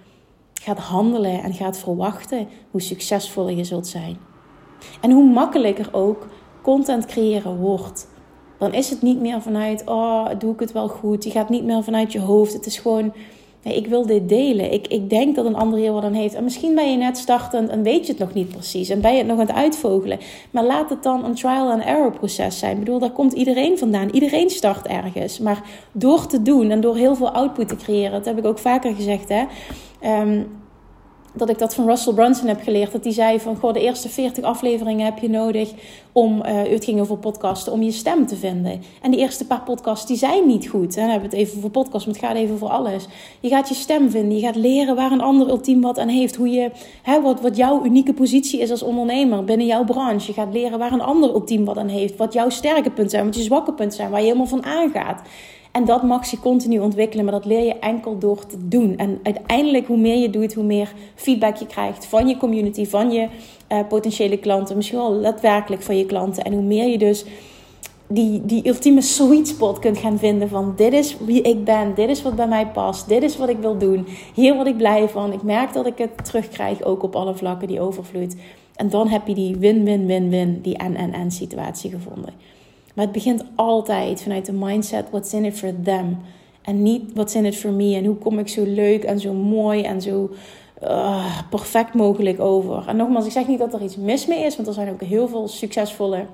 gaat 0.53 0.79
handelen 0.79 1.43
en 1.43 1.53
gaat 1.53 1.77
verwachten, 1.77 2.47
hoe 2.71 2.81
succesvoller 2.81 3.55
je 3.55 3.63
zult 3.63 3.87
zijn. 3.87 4.17
En 5.01 5.11
hoe 5.11 5.25
makkelijker 5.25 5.89
ook 5.91 6.27
content 6.61 7.05
creëren 7.05 7.57
wordt. 7.57 8.07
Dan 8.59 8.73
is 8.73 8.89
het 8.89 9.01
niet 9.01 9.19
meer 9.19 9.41
vanuit, 9.41 9.83
oh, 9.85 10.27
doe 10.39 10.53
ik 10.53 10.59
het 10.59 10.71
wel 10.71 10.87
goed. 10.87 11.23
Je 11.23 11.31
gaat 11.31 11.49
niet 11.49 11.63
meer 11.63 11.83
vanuit 11.83 12.11
je 12.11 12.19
hoofd. 12.19 12.53
Het 12.53 12.65
is 12.65 12.77
gewoon, 12.77 13.13
ik 13.63 13.87
wil 13.87 14.05
dit 14.05 14.29
delen. 14.29 14.73
Ik, 14.73 14.87
ik 14.87 15.09
denk 15.09 15.35
dat 15.35 15.45
een 15.45 15.55
ander 15.55 15.79
hier 15.79 15.91
wat 15.91 16.03
aan 16.03 16.13
heeft. 16.13 16.33
En 16.33 16.43
misschien 16.43 16.75
ben 16.75 16.91
je 16.91 16.97
net 16.97 17.17
startend 17.17 17.69
en 17.69 17.83
weet 17.83 18.05
je 18.05 18.11
het 18.11 18.21
nog 18.21 18.33
niet 18.33 18.49
precies. 18.49 18.89
En 18.89 19.01
ben 19.01 19.11
je 19.11 19.17
het 19.17 19.27
nog 19.27 19.39
aan 19.39 19.47
het 19.47 19.55
uitvogelen. 19.55 20.19
Maar 20.51 20.63
laat 20.63 20.89
het 20.89 21.03
dan 21.03 21.25
een 21.25 21.35
trial 21.35 21.71
and 21.71 21.83
error 21.83 22.11
proces 22.11 22.59
zijn. 22.59 22.73
Ik 22.73 22.79
bedoel, 22.79 22.99
daar 22.99 23.11
komt 23.11 23.33
iedereen 23.33 23.77
vandaan. 23.77 24.09
Iedereen 24.09 24.49
start 24.49 24.87
ergens. 24.87 25.39
Maar 25.39 25.61
door 25.91 26.27
te 26.27 26.41
doen 26.41 26.69
en 26.71 26.81
door 26.81 26.95
heel 26.95 27.15
veel 27.15 27.31
output 27.31 27.67
te 27.67 27.75
creëren, 27.75 28.11
dat 28.11 28.25
heb 28.25 28.37
ik 28.37 28.45
ook 28.45 28.59
vaker 28.59 28.95
gezegd, 28.95 29.29
hè. 29.29 29.43
Um, 30.21 30.47
dat 31.33 31.49
ik 31.49 31.59
dat 31.59 31.75
van 31.75 31.85
Russell 31.87 32.13
Brunson 32.13 32.47
heb 32.47 32.61
geleerd. 32.61 32.91
Dat 32.91 33.03
hij 33.03 33.13
zei 33.13 33.39
van, 33.39 33.55
goh, 33.55 33.73
de 33.73 33.81
eerste 33.81 34.09
40 34.09 34.43
afleveringen 34.43 35.05
heb 35.05 35.17
je 35.17 35.29
nodig 35.29 35.71
om, 36.11 36.35
uh, 36.37 36.43
het 36.45 36.83
ging 36.83 36.99
over 36.99 37.17
podcasten, 37.17 37.71
om 37.71 37.81
je 37.81 37.91
stem 37.91 38.27
te 38.27 38.35
vinden. 38.35 38.81
En 39.01 39.11
die 39.11 39.19
eerste 39.19 39.45
paar 39.45 39.63
podcasts, 39.63 40.05
die 40.05 40.17
zijn 40.17 40.47
niet 40.47 40.67
goed. 40.67 40.95
En 40.95 41.01
dan 41.01 41.11
hebben 41.11 41.29
we 41.29 41.35
het 41.35 41.45
even 41.45 41.61
voor 41.61 41.69
podcast, 41.69 42.05
maar 42.05 42.15
het 42.15 42.25
gaat 42.25 42.35
even 42.35 42.57
voor 42.57 42.69
alles. 42.69 43.07
Je 43.39 43.49
gaat 43.49 43.69
je 43.69 43.75
stem 43.75 44.09
vinden, 44.09 44.35
je 44.37 44.45
gaat 44.45 44.55
leren 44.55 44.95
waar 44.95 45.11
een 45.11 45.21
ander 45.21 45.49
ultiem 45.49 45.81
wat 45.81 45.99
aan 45.99 46.07
heeft. 46.07 46.35
Hoe 46.35 46.49
je, 46.49 46.71
hè, 47.01 47.21
wat, 47.21 47.41
wat 47.41 47.57
jouw 47.57 47.85
unieke 47.85 48.13
positie 48.13 48.59
is 48.59 48.71
als 48.71 48.83
ondernemer 48.83 49.43
binnen 49.43 49.65
jouw 49.65 49.83
branche. 49.83 50.27
Je 50.27 50.33
gaat 50.33 50.53
leren 50.53 50.79
waar 50.79 50.91
een 50.91 51.01
ander 51.01 51.29
ultiem 51.29 51.65
wat 51.65 51.77
aan 51.77 51.87
heeft. 51.87 52.15
Wat 52.15 52.33
jouw 52.33 52.49
sterke 52.49 52.89
punten 52.89 53.09
zijn, 53.09 53.25
wat 53.25 53.35
je 53.35 53.41
zwakke 53.41 53.73
punten 53.73 53.97
zijn, 53.97 54.09
waar 54.09 54.19
je 54.19 54.25
helemaal 54.25 54.47
van 54.47 54.65
aangaat. 54.65 55.21
En 55.71 55.85
dat 55.85 56.03
mag 56.03 56.31
je 56.31 56.39
continu 56.39 56.79
ontwikkelen, 56.79 57.25
maar 57.25 57.33
dat 57.33 57.45
leer 57.45 57.65
je 57.65 57.79
enkel 57.79 58.17
door 58.17 58.45
te 58.45 58.67
doen. 58.67 58.97
En 58.97 59.19
uiteindelijk, 59.23 59.87
hoe 59.87 59.97
meer 59.97 60.17
je 60.17 60.29
doet, 60.29 60.53
hoe 60.53 60.63
meer 60.63 60.93
feedback 61.15 61.55
je 61.55 61.65
krijgt 61.65 62.05
van 62.05 62.27
je 62.27 62.37
community, 62.37 62.85
van 62.85 63.11
je 63.11 63.27
uh, 63.71 63.79
potentiële 63.87 64.37
klanten, 64.37 64.75
misschien 64.75 64.97
wel 64.97 65.21
daadwerkelijk 65.21 65.81
van 65.81 65.97
je 65.97 66.05
klanten. 66.05 66.43
En 66.43 66.53
hoe 66.53 66.61
meer 66.61 66.87
je 66.87 66.97
dus 66.97 67.25
die, 68.07 68.45
die 68.45 68.67
ultieme 68.67 69.01
sweet 69.01 69.47
spot 69.47 69.79
kunt 69.79 69.97
gaan 69.97 70.19
vinden 70.19 70.49
van 70.49 70.73
dit 70.75 70.93
is 70.93 71.17
wie 71.25 71.41
ik 71.41 71.63
ben, 71.63 71.95
dit 71.95 72.09
is 72.09 72.21
wat 72.21 72.35
bij 72.35 72.47
mij 72.47 72.67
past, 72.67 73.07
dit 73.07 73.23
is 73.23 73.37
wat 73.37 73.49
ik 73.49 73.57
wil 73.57 73.77
doen, 73.77 74.07
hier 74.33 74.55
word 74.55 74.67
ik 74.67 74.77
blij 74.77 75.09
van. 75.09 75.33
Ik 75.33 75.43
merk 75.43 75.73
dat 75.73 75.85
ik 75.85 75.97
het 75.97 76.25
terugkrijg, 76.25 76.83
ook 76.83 77.03
op 77.03 77.15
alle 77.15 77.35
vlakken, 77.35 77.67
die 77.67 77.81
overvloed. 77.81 78.35
En 78.75 78.89
dan 78.89 79.07
heb 79.07 79.27
je 79.27 79.33
die 79.33 79.55
win-win-win-win, 79.55 80.59
die 80.61 80.77
en-en-en 80.77 81.31
situatie 81.31 81.89
gevonden. 81.89 82.33
Maar 82.95 83.05
het 83.05 83.13
begint 83.13 83.43
altijd 83.55 84.21
vanuit 84.21 84.45
de 84.45 84.53
mindset: 84.53 85.09
what's 85.09 85.33
in 85.33 85.45
it 85.45 85.57
for 85.57 85.73
them? 85.83 86.17
En 86.61 86.83
niet 86.83 87.13
what's 87.13 87.35
in 87.35 87.45
it 87.45 87.57
for 87.57 87.71
me. 87.71 87.95
En 87.95 88.05
hoe 88.05 88.15
kom 88.15 88.39
ik 88.39 88.47
zo 88.47 88.63
leuk 88.65 89.03
en 89.03 89.19
zo 89.19 89.33
mooi 89.33 89.81
en 89.81 90.01
zo 90.01 90.29
uh, 90.83 91.39
perfect 91.49 91.93
mogelijk 91.93 92.39
over. 92.39 92.87
En 92.87 92.95
nogmaals, 92.95 93.25
ik 93.25 93.31
zeg 93.31 93.47
niet 93.47 93.59
dat 93.59 93.73
er 93.73 93.81
iets 93.81 93.97
mis 93.97 94.25
mee 94.25 94.43
is, 94.43 94.55
want 94.55 94.67
er 94.67 94.73
zijn 94.73 94.89
ook 94.89 95.01
heel 95.01 95.27
veel 95.27 95.47
succesvolle 95.47 96.25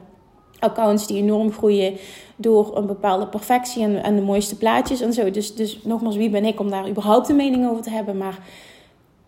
accounts 0.59 1.07
die 1.07 1.17
enorm 1.17 1.51
groeien 1.51 1.93
door 2.35 2.77
een 2.77 2.85
bepaalde 2.85 3.27
perfectie 3.27 3.83
en, 3.83 4.03
en 4.03 4.15
de 4.15 4.21
mooiste 4.21 4.57
plaatjes 4.57 5.01
en 5.01 5.13
zo. 5.13 5.31
Dus, 5.31 5.55
dus 5.55 5.79
nogmaals, 5.83 6.15
wie 6.15 6.29
ben 6.29 6.45
ik 6.45 6.59
om 6.59 6.69
daar 6.69 6.89
überhaupt 6.89 7.29
een 7.29 7.35
mening 7.35 7.69
over 7.69 7.83
te 7.83 7.89
hebben? 7.89 8.17
Maar 8.17 8.38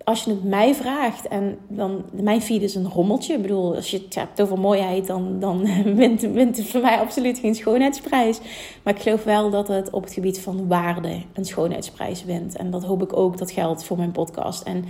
als 0.08 0.24
je 0.24 0.30
het 0.30 0.44
mij 0.44 0.76
vraagt, 0.76 1.28
en 1.28 1.58
dan, 1.68 2.04
mijn 2.12 2.42
feed 2.42 2.62
is 2.62 2.76
een 2.76 2.90
rommeltje. 2.90 3.34
Ik 3.34 3.42
bedoel, 3.42 3.76
als 3.76 3.92
je 3.92 3.98
het 3.98 4.16
hebt 4.16 4.42
over 4.42 4.60
mooiheid, 4.60 5.08
dan, 5.08 5.40
dan 5.40 5.68
wint, 5.96 6.22
wint 6.22 6.66
voor 6.66 6.82
mij 6.82 7.00
absoluut 7.00 7.40
geen 7.40 7.56
schoonheidsprijs. 7.56 8.40
Maar 8.84 8.96
ik 8.96 9.02
geloof 9.02 9.24
wel 9.24 9.50
dat 9.50 9.68
het 9.68 9.90
op 9.90 10.04
het 10.04 10.14
gebied 10.14 10.40
van 10.40 10.68
waarde 10.68 11.22
een 11.34 11.46
schoonheidsprijs 11.46 12.24
wint. 12.24 12.56
En 12.56 12.72
dat 12.72 12.84
hoop 12.84 13.02
ik 13.02 13.18
ook 13.18 13.38
dat 13.38 13.52
geldt 13.52 13.84
voor 13.84 13.98
mijn 13.98 14.12
podcast. 14.12 14.64
En 14.64 14.86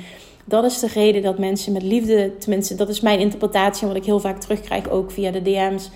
dat 0.45 0.63
is 0.63 0.79
de 0.79 0.87
reden 0.87 1.21
dat 1.21 1.39
mensen 1.39 1.73
met 1.73 1.83
liefde, 1.83 2.37
tenminste, 2.37 2.75
dat 2.75 2.89
is 2.89 3.01
mijn 3.01 3.19
interpretatie, 3.19 3.87
wat 3.87 3.95
ik 3.95 4.05
heel 4.05 4.19
vaak 4.19 4.39
terugkrijg 4.39 4.89
ook 4.89 5.11
via 5.11 5.31
de 5.31 5.41
DM's 5.41 5.89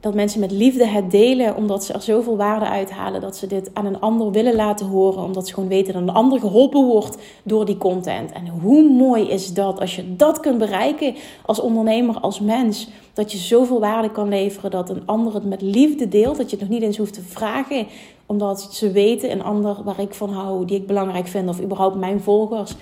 dat 0.00 0.14
mensen 0.14 0.40
met 0.40 0.50
liefde 0.50 0.86
het 0.86 1.10
delen, 1.10 1.56
omdat 1.56 1.84
ze 1.84 1.92
er 1.92 2.02
zoveel 2.02 2.36
waarde 2.36 2.68
uithalen 2.68 3.20
dat 3.20 3.36
ze 3.36 3.46
dit 3.46 3.70
aan 3.72 3.86
een 3.86 4.00
ander 4.00 4.30
willen 4.30 4.54
laten 4.54 4.86
horen, 4.86 5.22
omdat 5.22 5.46
ze 5.46 5.54
gewoon 5.54 5.68
weten 5.68 5.92
dat 5.92 6.02
een 6.02 6.10
ander 6.10 6.40
geholpen 6.40 6.84
wordt 6.84 7.18
door 7.42 7.64
die 7.64 7.76
content. 7.76 8.32
En 8.32 8.48
hoe 8.48 8.90
mooi 8.90 9.28
is 9.28 9.54
dat 9.54 9.80
als 9.80 9.96
je 9.96 10.16
dat 10.16 10.40
kunt 10.40 10.58
bereiken 10.58 11.14
als 11.46 11.60
ondernemer, 11.60 12.20
als 12.20 12.40
mens, 12.40 12.88
dat 13.12 13.32
je 13.32 13.38
zoveel 13.38 13.80
waarde 13.80 14.10
kan 14.10 14.28
leveren 14.28 14.70
dat 14.70 14.90
een 14.90 15.02
ander 15.06 15.34
het 15.34 15.44
met 15.44 15.62
liefde 15.62 16.08
deelt, 16.08 16.36
dat 16.36 16.50
je 16.50 16.56
het 16.56 16.68
nog 16.68 16.74
niet 16.74 16.86
eens 16.86 16.96
hoeft 16.96 17.14
te 17.14 17.22
vragen, 17.22 17.86
omdat 18.26 18.68
ze 18.72 18.90
weten, 18.90 19.30
een 19.30 19.42
ander 19.42 19.76
waar 19.84 20.00
ik 20.00 20.14
van 20.14 20.30
hou, 20.30 20.64
die 20.64 20.76
ik 20.76 20.86
belangrijk 20.86 21.26
vind, 21.26 21.48
of 21.48 21.60
überhaupt 21.60 21.96
mijn 21.96 22.20
volgers 22.20 22.74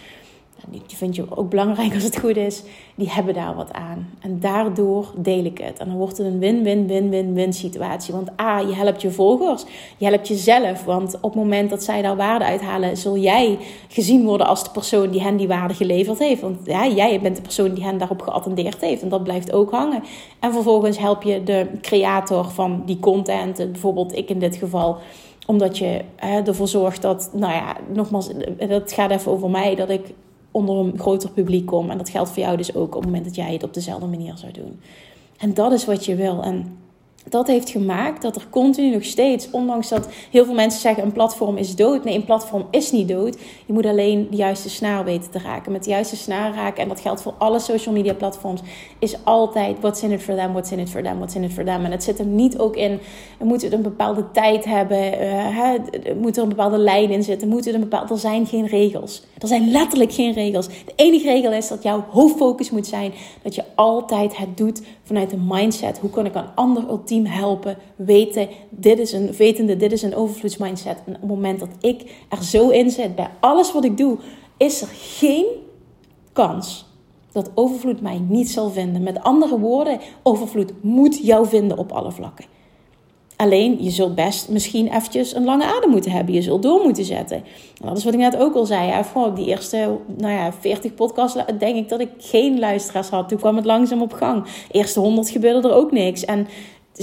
die 0.70 0.96
vind 0.96 1.16
je 1.16 1.36
ook 1.36 1.50
belangrijk 1.50 1.94
als 1.94 2.02
het 2.02 2.18
goed 2.18 2.36
is, 2.36 2.62
die 2.94 3.10
hebben 3.10 3.34
daar 3.34 3.54
wat 3.54 3.72
aan. 3.72 4.10
En 4.20 4.40
daardoor 4.40 5.12
deel 5.16 5.44
ik 5.44 5.58
het. 5.58 5.78
En 5.78 5.88
dan 5.88 5.96
wordt 5.96 6.18
het 6.18 6.26
een 6.26 6.38
win-win-win-win-win 6.38 7.52
situatie. 7.52 8.14
Want 8.14 8.40
A, 8.40 8.58
je 8.58 8.74
helpt 8.74 9.02
je 9.02 9.10
volgers, 9.10 9.64
je 9.96 10.06
helpt 10.06 10.28
jezelf. 10.28 10.84
Want 10.84 11.14
op 11.14 11.22
het 11.22 11.34
moment 11.34 11.70
dat 11.70 11.82
zij 11.82 12.02
daar 12.02 12.16
waarde 12.16 12.44
uithalen, 12.44 12.96
zul 12.96 13.16
jij 13.16 13.58
gezien 13.88 14.24
worden 14.24 14.46
als 14.46 14.64
de 14.64 14.70
persoon 14.70 15.10
die 15.10 15.22
hen 15.22 15.36
die 15.36 15.48
waarde 15.48 15.74
geleverd 15.74 16.18
heeft. 16.18 16.40
Want 16.40 16.58
ja, 16.64 16.86
jij 16.86 17.20
bent 17.20 17.36
de 17.36 17.42
persoon 17.42 17.74
die 17.74 17.84
hen 17.84 17.98
daarop 17.98 18.22
geattendeerd 18.22 18.80
heeft. 18.80 19.02
En 19.02 19.08
dat 19.08 19.24
blijft 19.24 19.52
ook 19.52 19.70
hangen. 19.70 20.02
En 20.40 20.52
vervolgens 20.52 20.98
help 20.98 21.22
je 21.22 21.42
de 21.42 21.66
creator 21.80 22.50
van 22.50 22.82
die 22.86 22.98
content, 22.98 23.56
bijvoorbeeld 23.56 24.16
ik 24.16 24.30
in 24.30 24.38
dit 24.38 24.56
geval 24.56 24.98
omdat 25.46 25.78
je 25.78 26.00
hè, 26.16 26.42
ervoor 26.42 26.68
zorgt 26.68 27.02
dat, 27.02 27.30
nou 27.32 27.52
ja, 27.52 27.76
nogmaals, 27.92 28.30
dat 28.68 28.92
gaat 28.92 29.10
even 29.10 29.32
over 29.32 29.50
mij, 29.50 29.74
dat 29.74 29.90
ik 29.90 30.14
onder 30.56 30.76
een 30.76 30.98
groter 30.98 31.30
publiek 31.30 31.66
kom. 31.66 31.90
En 31.90 31.98
dat 31.98 32.08
geldt 32.08 32.30
voor 32.30 32.42
jou 32.42 32.56
dus 32.56 32.74
ook 32.74 32.94
op 32.94 33.02
het 33.02 33.04
moment 33.04 33.24
dat 33.24 33.34
jij 33.34 33.52
het 33.52 33.62
op 33.62 33.74
dezelfde 33.74 34.06
manier 34.06 34.36
zou 34.36 34.52
doen. 34.52 34.80
En 35.38 35.54
dat 35.54 35.72
is 35.72 35.84
wat 35.84 36.04
je 36.04 36.14
wil. 36.14 36.42
En 36.42 36.78
dat 37.28 37.46
heeft 37.46 37.70
gemaakt 37.70 38.22
dat 38.22 38.36
er 38.36 38.46
continu 38.50 38.90
nog 38.90 39.04
steeds, 39.04 39.50
ondanks 39.50 39.88
dat 39.88 40.08
heel 40.30 40.44
veel 40.44 40.54
mensen 40.54 40.80
zeggen 40.80 41.02
een 41.02 41.12
platform 41.12 41.56
is 41.56 41.74
dood. 41.74 42.04
Nee, 42.04 42.14
een 42.14 42.24
platform 42.24 42.66
is 42.70 42.92
niet 42.92 43.08
dood. 43.08 43.38
Je 43.66 43.72
moet 43.72 43.86
alleen 43.86 44.26
de 44.30 44.36
juiste 44.36 44.70
snaar 44.70 45.04
weten 45.04 45.30
te 45.30 45.38
raken. 45.38 45.72
Met 45.72 45.84
de 45.84 45.90
juiste 45.90 46.16
snaar 46.16 46.54
raken, 46.54 46.82
en 46.82 46.88
dat 46.88 47.00
geldt 47.00 47.22
voor 47.22 47.34
alle 47.38 47.58
social 47.58 47.94
media 47.94 48.14
platforms, 48.14 48.60
is 48.98 49.24
altijd 49.24 49.76
what's 49.80 50.02
in 50.02 50.10
it 50.10 50.22
for 50.22 50.34
them, 50.34 50.52
what's 50.52 50.70
in 50.70 50.78
it 50.78 50.90
for 50.90 51.02
them, 51.02 51.16
what's 51.16 51.34
in 51.34 51.42
it 51.42 51.52
for 51.52 51.64
them. 51.64 51.84
En 51.84 51.90
het 51.90 52.02
zit 52.02 52.18
er 52.18 52.24
niet 52.24 52.58
ook 52.58 52.76
in, 52.76 52.98
we 53.38 53.44
moeten 53.44 53.72
een 53.72 53.82
bepaalde 53.82 54.24
tijd 54.32 54.64
hebben, 54.64 55.20
uh, 55.20 55.72
er 56.04 56.16
moet 56.20 56.36
er 56.36 56.42
een 56.42 56.48
bepaalde 56.48 56.78
lijn 56.78 57.10
in 57.10 57.22
zitten, 57.22 57.48
moet 57.48 57.66
een 57.66 57.80
bepaalde, 57.80 58.12
er 58.12 58.20
zijn 58.20 58.46
geen 58.46 58.66
regels. 58.66 59.22
Er 59.38 59.48
zijn 59.48 59.70
letterlijk 59.70 60.12
geen 60.12 60.32
regels. 60.32 60.66
De 60.66 60.92
enige 60.96 61.28
regel 61.28 61.52
is 61.52 61.68
dat 61.68 61.82
jouw 61.82 62.04
hoofdfocus 62.10 62.70
moet 62.70 62.86
zijn 62.86 63.12
dat 63.42 63.54
je 63.54 63.64
altijd 63.74 64.36
het 64.36 64.56
doet 64.56 64.82
vanuit 65.06 65.30
de 65.30 65.36
mindset. 65.48 65.98
Hoe 65.98 66.10
kan 66.10 66.26
ik 66.26 66.34
een 66.34 66.54
ander 66.54 66.88
ultiem 66.88 67.24
helpen 67.26 67.76
weten, 67.96 68.48
dit 68.70 68.98
is 68.98 69.12
een 69.12 69.32
wetende, 69.32 69.76
dit 69.76 69.92
is 69.92 70.02
een 70.02 70.14
overvloedsmindset. 70.14 71.02
En 71.06 71.14
op 71.14 71.20
het 71.20 71.30
moment 71.30 71.60
dat 71.60 71.68
ik 71.80 72.24
er 72.28 72.44
zo 72.44 72.68
in 72.68 72.90
zit 72.90 73.14
bij 73.14 73.30
alles 73.40 73.72
wat 73.72 73.84
ik 73.84 73.96
doe, 73.96 74.18
is 74.56 74.82
er 74.82 74.88
geen 74.92 75.46
kans 76.32 76.86
dat 77.32 77.50
overvloed 77.54 78.00
mij 78.00 78.18
niet 78.18 78.50
zal 78.50 78.70
vinden. 78.70 79.02
Met 79.02 79.22
andere 79.22 79.58
woorden, 79.58 80.00
overvloed 80.22 80.72
moet 80.82 81.18
jou 81.18 81.46
vinden 81.46 81.78
op 81.78 81.92
alle 81.92 82.12
vlakken. 82.12 82.44
Alleen, 83.36 83.76
je 83.80 83.90
zult 83.90 84.14
best 84.14 84.48
misschien 84.48 84.86
eventjes 84.86 85.34
een 85.34 85.44
lange 85.44 85.64
adem 85.64 85.90
moeten 85.90 86.10
hebben. 86.10 86.34
Je 86.34 86.42
zult 86.42 86.62
door 86.62 86.82
moeten 86.82 87.04
zetten. 87.04 87.36
En 87.80 87.88
dat 87.88 87.96
is 87.96 88.04
wat 88.04 88.12
ik 88.12 88.18
net 88.18 88.36
ook 88.36 88.54
al 88.54 88.66
zei. 88.66 89.04
Voor 89.04 89.34
die 89.34 89.46
eerste 89.46 89.98
nou 90.16 90.32
ja, 90.32 90.52
40 90.52 90.94
podcasts 90.94 91.38
denk 91.58 91.76
ik 91.76 91.88
dat 91.88 92.00
ik 92.00 92.08
geen 92.18 92.58
luisteraars 92.58 93.08
had. 93.08 93.28
Toen 93.28 93.38
kwam 93.38 93.56
het 93.56 93.64
langzaam 93.64 94.02
op 94.02 94.12
gang. 94.12 94.44
De 94.44 94.50
eerste 94.70 95.00
100 95.00 95.30
gebeurde 95.30 95.68
er 95.68 95.74
ook 95.74 95.92
niks. 95.92 96.24
En 96.24 96.46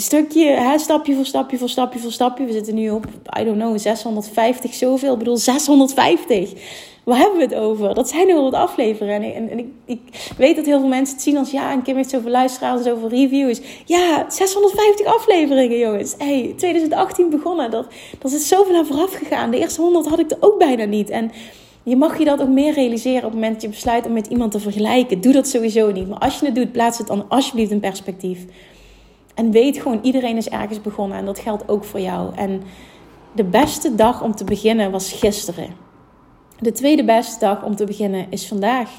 stukje, 0.02 0.76
stapje 0.78 1.16
voor 1.16 1.26
stapje 1.26 1.58
voor 1.58 1.70
stapje 1.70 2.00
voor 2.00 2.12
stapje. 2.12 2.46
We 2.46 2.52
zitten 2.52 2.76
nu 2.76 2.90
op, 2.90 3.06
I 3.40 3.44
don't 3.44 3.58
know, 3.58 3.80
650 3.80 4.74
zoveel. 4.74 5.14
Ik 5.14 5.20
bedoel, 5.20 5.38
650. 5.38 6.54
Waar 7.04 7.18
hebben 7.18 7.38
we 7.38 7.44
het 7.44 7.56
over? 7.56 7.94
Dat 7.94 8.10
zijn 8.10 8.28
heel 8.28 8.44
wat 8.44 8.54
afleveringen. 8.54 9.34
En, 9.34 9.50
en 9.50 9.60
ik, 9.60 9.68
ik, 9.86 10.00
weet 10.38 10.56
dat 10.56 10.66
heel 10.66 10.80
veel 10.80 10.88
mensen 10.88 11.16
het 11.16 11.24
zien 11.24 11.38
als... 11.38 11.52
Ja, 11.52 11.72
en 11.72 11.82
Kim 11.82 11.96
heeft 11.96 12.10
zoveel 12.10 12.32
luisteraars, 12.32 12.84
zoveel 12.84 13.10
reviews. 13.10 13.62
Ja, 13.86 14.26
650 14.30 15.06
afleveringen, 15.06 15.78
jongens. 15.78 16.16
Hey, 16.18 16.54
2018 16.58 17.30
begonnen. 17.30 17.72
Dat, 17.72 17.88
dat 18.20 18.32
is 18.32 18.48
zoveel 18.48 18.76
aan 18.76 18.86
vooraf 18.86 19.14
gegaan. 19.14 19.52
De 19.52 19.60
eerste 19.60 19.82
100 19.82 20.08
had 20.08 20.20
ik 20.20 20.32
er 20.32 20.38
ook 20.40 20.58
bijna 20.58 20.84
niet. 20.84 21.10
En 21.10 21.32
je 21.84 21.96
mag 21.96 22.18
je 22.18 22.26
dat 22.26 22.42
ook 22.42 22.48
meer 22.48 22.74
realiseren 22.74 23.18
op 23.18 23.32
het 23.32 23.34
moment 23.34 23.54
dat 23.54 23.62
je 23.62 23.70
besluit 23.70 24.06
om 24.06 24.14
met 24.14 24.28
iemand 24.28 24.52
te 24.52 24.60
vergelijken. 24.60 25.22
Doe 25.22 25.34
dat 25.34 25.48
sowieso 25.48 25.92
niet. 25.92 26.10
Maar 26.10 26.20
als 26.20 26.40
je 26.40 26.46
het 26.46 26.56
doet, 26.56 26.72
plaats 26.72 26.98
het 26.98 27.08
dan 27.08 27.26
alsjeblieft 27.30 27.72
in 27.72 27.80
perspectief. 27.80 28.46
En 29.34 29.52
weet 29.52 29.78
gewoon, 29.78 30.00
iedereen 30.02 30.38
is 30.38 30.50
ergens 30.50 30.82
begonnen 30.82 31.18
en 31.18 31.26
dat 31.26 31.40
geldt 31.40 31.70
ook 31.70 31.84
voor 31.84 32.00
jou. 32.00 32.36
En 32.36 32.62
de 33.36 33.44
beste 33.44 33.96
dag 33.96 34.22
om 34.22 34.36
te 34.36 34.44
beginnen 34.44 34.92
was 34.92 35.12
gisteren. 35.12 35.68
De 36.60 36.72
tweede 36.72 37.04
beste 37.04 37.40
dag 37.40 37.64
om 37.64 37.76
te 37.76 37.86
beginnen 37.86 38.26
is 38.30 38.48
vandaag. 38.48 38.90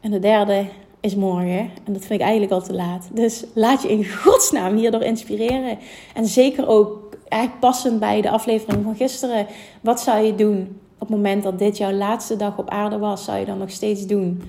En 0.00 0.10
de 0.10 0.18
derde 0.18 0.66
is 1.00 1.14
morgen. 1.14 1.70
En 1.84 1.92
dat 1.92 2.04
vind 2.04 2.20
ik 2.20 2.20
eigenlijk 2.20 2.52
al 2.52 2.62
te 2.62 2.74
laat. 2.74 3.08
Dus 3.12 3.44
laat 3.54 3.82
je 3.82 3.88
in 3.88 4.04
godsnaam 4.04 4.76
hierdoor 4.76 5.02
inspireren. 5.02 5.78
En 6.14 6.26
zeker 6.26 6.68
ook 6.68 7.16
eigenlijk 7.28 7.60
passend 7.60 8.00
bij 8.00 8.20
de 8.20 8.30
aflevering 8.30 8.84
van 8.84 8.96
gisteren. 8.96 9.46
Wat 9.80 10.00
zou 10.00 10.24
je 10.24 10.34
doen 10.34 10.80
op 10.94 11.08
het 11.08 11.16
moment 11.16 11.42
dat 11.42 11.58
dit 11.58 11.76
jouw 11.76 11.92
laatste 11.92 12.36
dag 12.36 12.58
op 12.58 12.68
aarde 12.68 12.98
was? 12.98 13.24
Zou 13.24 13.38
je 13.38 13.44
dan 13.44 13.58
nog 13.58 13.70
steeds 13.70 14.06
doen? 14.06 14.42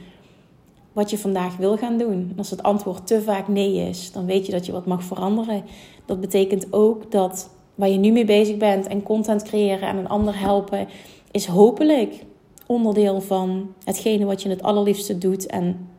Wat 0.93 1.09
je 1.09 1.17
vandaag 1.17 1.57
wil 1.57 1.77
gaan 1.77 1.97
doen. 1.97 2.27
En 2.31 2.37
als 2.37 2.49
het 2.49 2.63
antwoord 2.63 3.07
te 3.07 3.21
vaak 3.21 3.47
nee 3.47 3.89
is, 3.89 4.11
dan 4.11 4.25
weet 4.25 4.45
je 4.45 4.51
dat 4.51 4.65
je 4.65 4.71
wat 4.71 4.85
mag 4.85 5.03
veranderen. 5.03 5.63
Dat 6.05 6.19
betekent 6.19 6.73
ook 6.73 7.11
dat 7.11 7.49
waar 7.75 7.89
je 7.89 7.97
nu 7.97 8.11
mee 8.11 8.25
bezig 8.25 8.57
bent 8.57 8.87
en 8.87 9.03
content 9.03 9.43
creëren 9.43 9.87
en 9.87 9.97
een 9.97 10.09
ander 10.09 10.39
helpen, 10.39 10.87
is 11.31 11.45
hopelijk 11.45 12.25
onderdeel 12.65 13.21
van 13.21 13.73
hetgene 13.83 14.25
wat 14.25 14.41
je 14.41 14.49
het 14.49 14.63
allerliefste 14.63 15.17
doet 15.17 15.45
en 15.45 15.89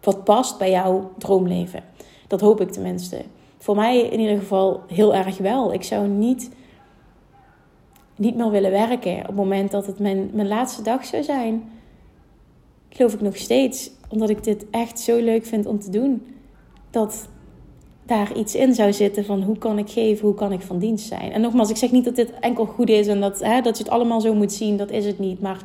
wat 0.00 0.24
past 0.24 0.58
bij 0.58 0.70
jouw 0.70 1.10
droomleven. 1.18 1.82
Dat 2.26 2.40
hoop 2.40 2.60
ik 2.60 2.70
tenminste. 2.70 3.22
Voor 3.58 3.76
mij 3.76 4.00
in 4.00 4.20
ieder 4.20 4.38
geval 4.38 4.80
heel 4.86 5.14
erg 5.14 5.38
wel. 5.38 5.72
Ik 5.72 5.82
zou 5.82 6.08
niet, 6.08 6.50
niet 8.16 8.36
meer 8.36 8.50
willen 8.50 8.70
werken 8.70 9.18
op 9.18 9.26
het 9.26 9.36
moment 9.36 9.70
dat 9.70 9.86
het 9.86 9.98
mijn, 9.98 10.30
mijn 10.32 10.48
laatste 10.48 10.82
dag 10.82 11.04
zou 11.04 11.22
zijn 11.22 11.70
geloof 12.92 13.14
ik 13.14 13.20
nog 13.20 13.36
steeds, 13.36 13.90
omdat 14.08 14.30
ik 14.30 14.44
dit 14.44 14.66
echt 14.70 15.00
zo 15.00 15.18
leuk 15.18 15.46
vind 15.46 15.66
om 15.66 15.80
te 15.80 15.90
doen, 15.90 16.22
dat 16.90 17.28
daar 18.06 18.36
iets 18.36 18.54
in 18.54 18.74
zou 18.74 18.92
zitten 18.92 19.24
van 19.24 19.42
hoe 19.42 19.58
kan 19.58 19.78
ik 19.78 19.90
geven, 19.90 20.26
hoe 20.26 20.34
kan 20.34 20.52
ik 20.52 20.60
van 20.60 20.78
dienst 20.78 21.06
zijn. 21.06 21.32
En 21.32 21.40
nogmaals, 21.40 21.70
ik 21.70 21.76
zeg 21.76 21.90
niet 21.90 22.04
dat 22.04 22.16
dit 22.16 22.32
enkel 22.40 22.66
goed 22.66 22.88
is 22.88 23.06
en 23.06 23.20
dat, 23.20 23.40
hè, 23.40 23.60
dat 23.60 23.76
je 23.76 23.82
het 23.82 23.92
allemaal 23.92 24.20
zo 24.20 24.34
moet 24.34 24.52
zien, 24.52 24.76
dat 24.76 24.90
is 24.90 25.06
het 25.06 25.18
niet. 25.18 25.40
Maar 25.40 25.64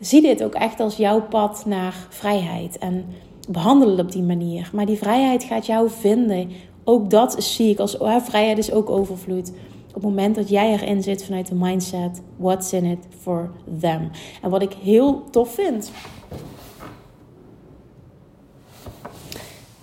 zie 0.00 0.22
dit 0.22 0.42
ook 0.42 0.54
echt 0.54 0.80
als 0.80 0.96
jouw 0.96 1.22
pad 1.22 1.62
naar 1.66 2.06
vrijheid 2.08 2.78
en 2.78 3.04
behandel 3.48 3.90
het 3.90 4.00
op 4.00 4.12
die 4.12 4.22
manier. 4.22 4.70
Maar 4.72 4.86
die 4.86 4.98
vrijheid 4.98 5.44
gaat 5.44 5.66
jou 5.66 5.90
vinden. 5.90 6.50
Ook 6.84 7.10
dat 7.10 7.44
zie 7.44 7.70
ik 7.70 7.78
als 7.78 7.92
hè, 7.98 8.20
vrijheid 8.20 8.58
is 8.58 8.72
ook 8.72 8.90
overvloed. 8.90 9.52
Op 9.88 9.94
het 9.94 10.02
moment 10.02 10.34
dat 10.34 10.48
jij 10.48 10.72
erin 10.72 11.02
zit 11.02 11.24
vanuit 11.24 11.48
de 11.48 11.54
mindset, 11.54 12.22
what's 12.36 12.72
in 12.72 12.84
it 12.84 13.06
for 13.20 13.50
them. 13.80 14.10
En 14.42 14.50
wat 14.50 14.62
ik 14.62 14.72
heel 14.72 15.24
tof 15.30 15.54
vind, 15.54 15.92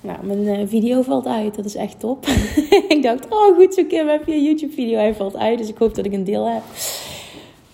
Nou, 0.07 0.25
mijn 0.25 0.47
eh, 0.47 0.67
video 0.67 1.01
valt 1.01 1.25
uit. 1.25 1.55
Dat 1.55 1.65
is 1.65 1.75
echt 1.75 1.99
top. 1.99 2.25
ik 2.95 2.99
dacht, 3.03 3.25
oh 3.29 3.55
goed 3.55 3.73
zo 3.73 3.83
Kim, 3.83 4.07
heb 4.07 4.25
je 4.25 4.33
een 4.33 4.43
YouTube 4.43 4.73
video? 4.73 4.97
Hij 4.97 5.15
valt 5.15 5.37
uit, 5.37 5.57
dus 5.57 5.69
ik 5.69 5.77
hoop 5.77 5.95
dat 5.95 6.05
ik 6.05 6.13
een 6.13 6.23
deel 6.23 6.49
heb. 6.49 6.63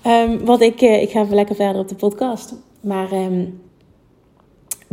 Um, 0.05 0.45
wat 0.45 0.61
ik, 0.61 0.81
uh, 0.81 1.01
ik 1.01 1.09
ga 1.09 1.21
even 1.21 1.35
lekker 1.35 1.55
verder 1.55 1.81
op 1.81 1.87
de 1.87 1.95
podcast. 1.95 2.55
Maar 2.81 3.11
um, 3.11 3.61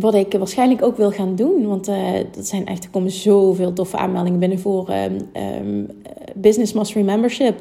wat 0.01 0.15
ik 0.15 0.33
waarschijnlijk 0.33 0.83
ook 0.83 0.97
wil 0.97 1.11
gaan 1.11 1.37
doen, 1.37 1.67
want 1.67 1.89
uh, 1.89 1.97
dat 2.33 2.47
zijn 2.47 2.67
echt, 2.67 2.85
er 2.85 2.91
komen 2.91 3.11
zoveel 3.11 3.73
toffe 3.73 3.97
aanmeldingen 3.97 4.39
binnen 4.39 4.59
voor 4.59 4.89
um, 5.35 5.89
Business 6.35 6.73
Mastery 6.73 7.05
Membership. 7.05 7.61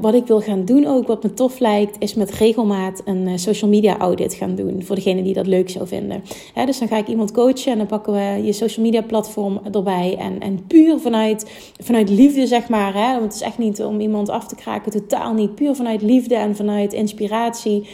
wat 0.00 0.14
ik 0.14 0.26
wil 0.26 0.40
gaan 0.40 0.64
doen 0.64 0.86
ook, 0.86 1.06
wat 1.06 1.22
me 1.22 1.34
tof 1.34 1.58
lijkt, 1.58 1.96
is 1.98 2.14
met 2.14 2.30
regelmaat 2.30 3.02
een 3.04 3.28
uh, 3.28 3.36
social 3.36 3.70
media 3.70 3.98
audit 3.98 4.34
gaan 4.34 4.54
doen. 4.54 4.82
Voor 4.82 4.94
degene 4.94 5.22
die 5.22 5.34
dat 5.34 5.46
leuk 5.46 5.70
zou 5.70 5.86
vinden. 5.86 6.22
dus 6.66 6.78
dan 6.78 6.88
ga 6.88 6.96
ik 6.96 7.08
iemand 7.08 7.32
coachen 7.32 7.72
en 7.72 7.78
dan 7.78 7.86
pakken 7.86 8.12
we 8.12 8.44
je 8.44 8.52
social 8.52 8.84
media 8.84 9.02
platform 9.02 9.60
erbij. 9.72 10.16
En, 10.18 10.40
en 10.40 10.66
puur 10.66 10.98
vanuit, 10.98 11.50
vanuit 11.78 12.10
liefde, 12.10 12.46
zeg 12.46 12.68
maar. 12.68 12.94
Hè, 12.94 13.12
want 13.12 13.22
het 13.22 13.34
is 13.34 13.40
echt 13.40 13.58
niet 13.58 13.82
om 13.82 14.00
iemand 14.00 14.28
af 14.28 14.46
te 14.46 14.54
kraken, 14.54 14.92
totaal 14.92 15.34
niet. 15.34 15.54
Puur 15.54 15.74
vanuit 15.74 16.02
liefde 16.02 16.34
en 16.34 16.56
vanuit 16.56 16.92
inspiratie. 16.92 17.88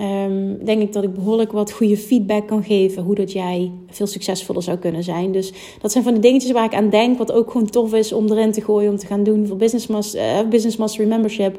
Um, 0.00 0.64
denk 0.64 0.82
ik 0.82 0.92
dat 0.92 1.04
ik 1.04 1.14
behoorlijk 1.14 1.52
wat 1.52 1.72
goede 1.72 1.96
feedback 1.96 2.46
kan 2.46 2.62
geven. 2.62 3.02
Hoe 3.02 3.14
dat 3.14 3.32
jij 3.32 3.72
veel 3.90 4.06
succesvoller 4.06 4.62
zou 4.62 4.78
kunnen 4.78 5.02
zijn. 5.02 5.32
Dus 5.32 5.52
dat 5.80 5.92
zijn 5.92 6.04
van 6.04 6.14
de 6.14 6.20
dingetjes 6.20 6.50
waar 6.50 6.64
ik 6.64 6.74
aan 6.74 6.90
denk. 6.90 7.18
Wat 7.18 7.32
ook 7.32 7.50
gewoon 7.50 7.70
tof 7.70 7.94
is 7.94 8.12
om 8.12 8.30
erin 8.30 8.52
te 8.52 8.60
gooien. 8.60 8.90
Om 8.90 8.96
te 8.96 9.06
gaan 9.06 9.22
doen 9.22 9.46
voor 9.46 9.56
Business, 9.56 9.86
Master, 9.86 10.20
uh, 10.20 10.48
Business 10.48 10.76
Mastery 10.76 11.08
Membership 11.08 11.58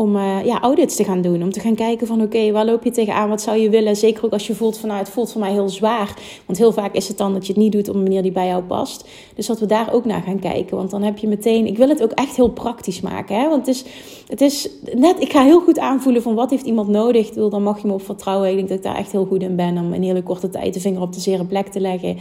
om 0.00 0.16
uh, 0.16 0.44
ja, 0.44 0.60
audits 0.60 0.96
te 0.96 1.04
gaan 1.04 1.20
doen. 1.20 1.42
Om 1.42 1.52
te 1.52 1.60
gaan 1.60 1.74
kijken 1.74 2.06
van 2.06 2.22
oké, 2.22 2.50
waar 2.50 2.64
loop 2.64 2.84
je 2.84 2.90
tegenaan? 2.90 3.28
Wat 3.28 3.42
zou 3.42 3.58
je 3.58 3.70
willen? 3.70 3.96
Zeker 3.96 4.24
ook 4.24 4.32
als 4.32 4.46
je 4.46 4.54
voelt 4.54 4.78
van 4.78 4.88
nou, 4.88 5.00
het 5.00 5.10
voelt 5.10 5.32
voor 5.32 5.40
mij 5.40 5.52
heel 5.52 5.68
zwaar. 5.68 6.14
Want 6.46 6.58
heel 6.58 6.72
vaak 6.72 6.94
is 6.94 7.08
het 7.08 7.18
dan 7.18 7.32
dat 7.32 7.46
je 7.46 7.52
het 7.52 7.62
niet 7.62 7.72
doet 7.72 7.88
op 7.88 7.94
een 7.94 8.02
manier 8.02 8.22
die 8.22 8.32
bij 8.32 8.46
jou 8.46 8.62
past. 8.62 9.08
Dus 9.34 9.46
dat 9.46 9.60
we 9.60 9.66
daar 9.66 9.92
ook 9.92 10.04
naar 10.04 10.22
gaan 10.22 10.38
kijken. 10.38 10.76
Want 10.76 10.90
dan 10.90 11.02
heb 11.02 11.18
je 11.18 11.28
meteen, 11.28 11.66
ik 11.66 11.76
wil 11.76 11.88
het 11.88 12.02
ook 12.02 12.10
echt 12.10 12.36
heel 12.36 12.50
praktisch 12.50 13.00
maken. 13.00 13.40
Hè? 13.40 13.48
Want 13.48 13.66
het 13.66 13.76
is, 13.76 13.84
het 14.26 14.40
is 14.40 14.70
net, 14.94 15.20
ik 15.20 15.32
ga 15.32 15.44
heel 15.44 15.60
goed 15.60 15.78
aanvoelen 15.78 16.22
van 16.22 16.34
wat 16.34 16.50
heeft 16.50 16.66
iemand 16.66 16.88
nodig. 16.88 17.30
Dan 17.30 17.62
mag 17.62 17.80
je 17.80 17.86
me 17.86 17.92
op 17.92 18.04
vertrouwen. 18.04 18.48
Ik 18.48 18.56
denk 18.56 18.68
dat 18.68 18.78
ik 18.78 18.84
daar 18.84 18.96
echt 18.96 19.12
heel 19.12 19.26
goed 19.26 19.42
in 19.42 19.56
ben 19.56 19.78
om 19.78 19.92
in 19.92 20.02
hele 20.02 20.22
korte 20.22 20.48
tijd 20.48 20.74
de 20.74 20.80
vinger 20.80 21.00
op 21.00 21.12
de 21.12 21.20
zere 21.20 21.44
plek 21.44 21.66
te 21.66 21.80
leggen. 21.80 22.16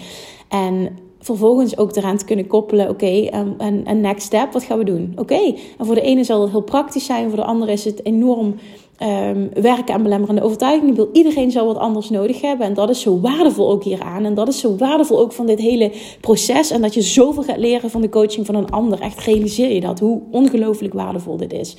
En 0.49 0.97
vervolgens 1.35 1.77
ook 1.77 1.95
eraan 1.95 2.17
te 2.17 2.25
kunnen 2.25 2.47
koppelen. 2.47 2.89
Oké, 2.89 3.05
okay, 3.05 3.27
en, 3.57 3.81
en 3.85 4.01
next 4.01 4.25
step, 4.25 4.53
wat 4.53 4.63
gaan 4.63 4.77
we 4.77 4.83
doen? 4.83 5.13
Oké, 5.15 5.53
en 5.77 5.85
voor 5.85 5.95
de 5.95 6.01
ene 6.01 6.23
zal 6.23 6.41
het 6.41 6.51
heel 6.51 6.61
praktisch 6.61 7.05
zijn, 7.05 7.27
voor 7.27 7.37
de 7.37 7.43
andere 7.43 7.71
is 7.71 7.85
het 7.85 8.05
enorm 8.05 8.55
um, 9.03 9.49
werken 9.53 9.93
aan 9.93 10.03
belemmerende 10.03 10.41
overtuigingen. 10.41 10.89
Ik 10.89 10.95
wil 10.95 11.09
iedereen 11.13 11.51
zal 11.51 11.65
wat 11.65 11.77
anders 11.77 12.09
nodig 12.09 12.41
hebben. 12.41 12.65
En 12.65 12.73
dat 12.73 12.89
is 12.89 13.01
zo 13.01 13.19
waardevol 13.19 13.69
ook 13.69 13.83
hieraan. 13.83 14.25
En 14.25 14.33
dat 14.33 14.47
is 14.47 14.59
zo 14.59 14.75
waardevol 14.75 15.19
ook 15.19 15.31
van 15.31 15.45
dit 15.45 15.59
hele 15.59 15.91
proces. 16.21 16.71
En 16.71 16.81
dat 16.81 16.93
je 16.93 17.01
zoveel 17.01 17.43
gaat 17.43 17.57
leren 17.57 17.89
van 17.89 18.01
de 18.01 18.09
coaching 18.09 18.45
van 18.45 18.55
een 18.55 18.69
ander. 18.69 18.99
Echt 18.99 19.19
realiseer 19.19 19.73
je 19.73 19.81
dat, 19.81 19.99
hoe 19.99 20.21
ongelooflijk 20.31 20.93
waardevol 20.93 21.37
dit 21.37 21.53
is. 21.53 21.77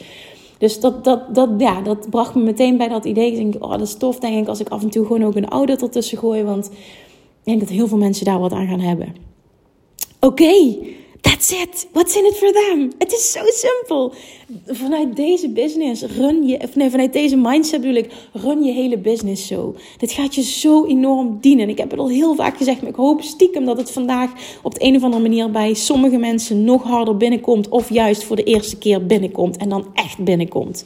Dus 0.59 0.81
dat, 0.81 1.05
dat, 1.05 1.35
dat, 1.35 1.49
ja, 1.59 1.81
dat 1.81 2.11
bracht 2.11 2.35
me 2.35 2.43
meteen 2.43 2.77
bij 2.77 2.89
dat 2.89 3.05
idee. 3.05 3.33
Ik 3.33 3.37
denk, 3.37 3.65
oh, 3.65 3.71
dat 3.71 3.81
is 3.81 3.95
tof, 3.95 4.19
denk 4.19 4.43
ik, 4.43 4.49
als 4.49 4.61
ik 4.61 4.69
af 4.69 4.83
en 4.83 4.91
toe 4.91 5.07
gewoon 5.07 5.25
ook 5.25 5.37
een 5.37 5.49
audit 5.49 5.83
ertussen 5.83 6.19
gooi. 6.19 6.43
Want 6.43 6.67
ik 6.67 7.45
denk 7.45 7.61
dat 7.61 7.69
heel 7.69 7.87
veel 7.87 7.99
mensen 7.99 8.25
daar 8.25 8.41
wat 8.41 8.53
aan 8.53 8.67
gaan 8.67 8.81
hebben. 8.81 9.30
Oké, 10.23 10.77
that's 11.21 11.51
it. 11.51 11.89
What's 11.93 12.17
in 12.17 12.25
it 12.25 12.37
for 12.37 12.53
them? 12.53 12.93
Het 12.99 13.13
is 13.13 13.33
zo 13.33 13.41
simpel. 13.45 14.15
Vanuit 14.67 15.17
deze 15.17 15.49
business 15.49 16.03
run 16.03 16.47
je, 16.47 16.59
of 16.59 16.75
nee, 16.77 16.91
vanuit 16.91 17.13
deze 17.13 17.37
mindset 17.37 17.81
bedoel 17.81 17.97
ik, 17.97 18.13
run 18.33 18.63
je 18.63 18.73
hele 18.73 18.99
business 18.99 19.47
zo. 19.47 19.75
Dit 19.97 20.13
gaat 20.13 20.35
je 20.35 20.43
zo 20.43 20.87
enorm 20.87 21.39
dienen. 21.41 21.69
Ik 21.69 21.79
heb 21.79 21.91
het 21.91 22.01
al 22.01 22.09
heel 22.09 22.35
vaak 22.35 22.57
gezegd, 22.57 22.81
maar 22.81 22.91
ik 22.91 22.97
hoop 22.97 23.23
stiekem 23.23 23.65
dat 23.65 23.77
het 23.77 23.91
vandaag 23.91 24.31
op 24.63 24.75
de 24.75 24.85
een 24.85 24.97
of 24.97 25.03
andere 25.03 25.23
manier 25.23 25.51
bij 25.51 25.75
sommige 25.75 26.17
mensen 26.17 26.65
nog 26.65 26.83
harder 26.83 27.17
binnenkomt. 27.17 27.69
Of 27.69 27.91
juist 27.91 28.25
voor 28.25 28.37
de 28.37 28.45
eerste 28.45 28.79
keer 28.79 29.07
binnenkomt 29.07 29.57
en 29.57 29.69
dan 29.69 29.87
echt 29.95 30.25
binnenkomt 30.25 30.85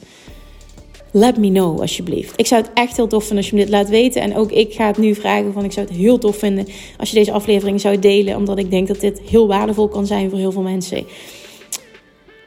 let 1.15 1.37
me 1.37 1.49
know 1.49 1.79
alsjeblieft. 1.79 2.33
Ik 2.35 2.47
zou 2.47 2.61
het 2.61 2.71
echt 2.73 2.95
heel 2.95 3.07
tof 3.07 3.21
vinden 3.21 3.37
als 3.37 3.49
je 3.49 3.55
me 3.55 3.61
dit 3.61 3.71
laat 3.71 3.89
weten. 3.89 4.21
En 4.21 4.35
ook 4.35 4.51
ik 4.51 4.73
ga 4.73 4.87
het 4.87 4.97
nu 4.97 5.15
vragen 5.15 5.53
van 5.53 5.63
ik 5.63 5.71
zou 5.71 5.87
het 5.87 5.95
heel 5.95 6.17
tof 6.17 6.37
vinden 6.37 6.67
als 6.97 7.09
je 7.09 7.15
deze 7.15 7.31
aflevering 7.31 7.81
zou 7.81 7.99
delen. 7.99 8.35
Omdat 8.35 8.57
ik 8.57 8.71
denk 8.71 8.87
dat 8.87 8.99
dit 8.99 9.21
heel 9.21 9.47
waardevol 9.47 9.87
kan 9.87 10.05
zijn 10.05 10.29
voor 10.29 10.39
heel 10.39 10.51
veel 10.51 10.61
mensen. 10.61 11.05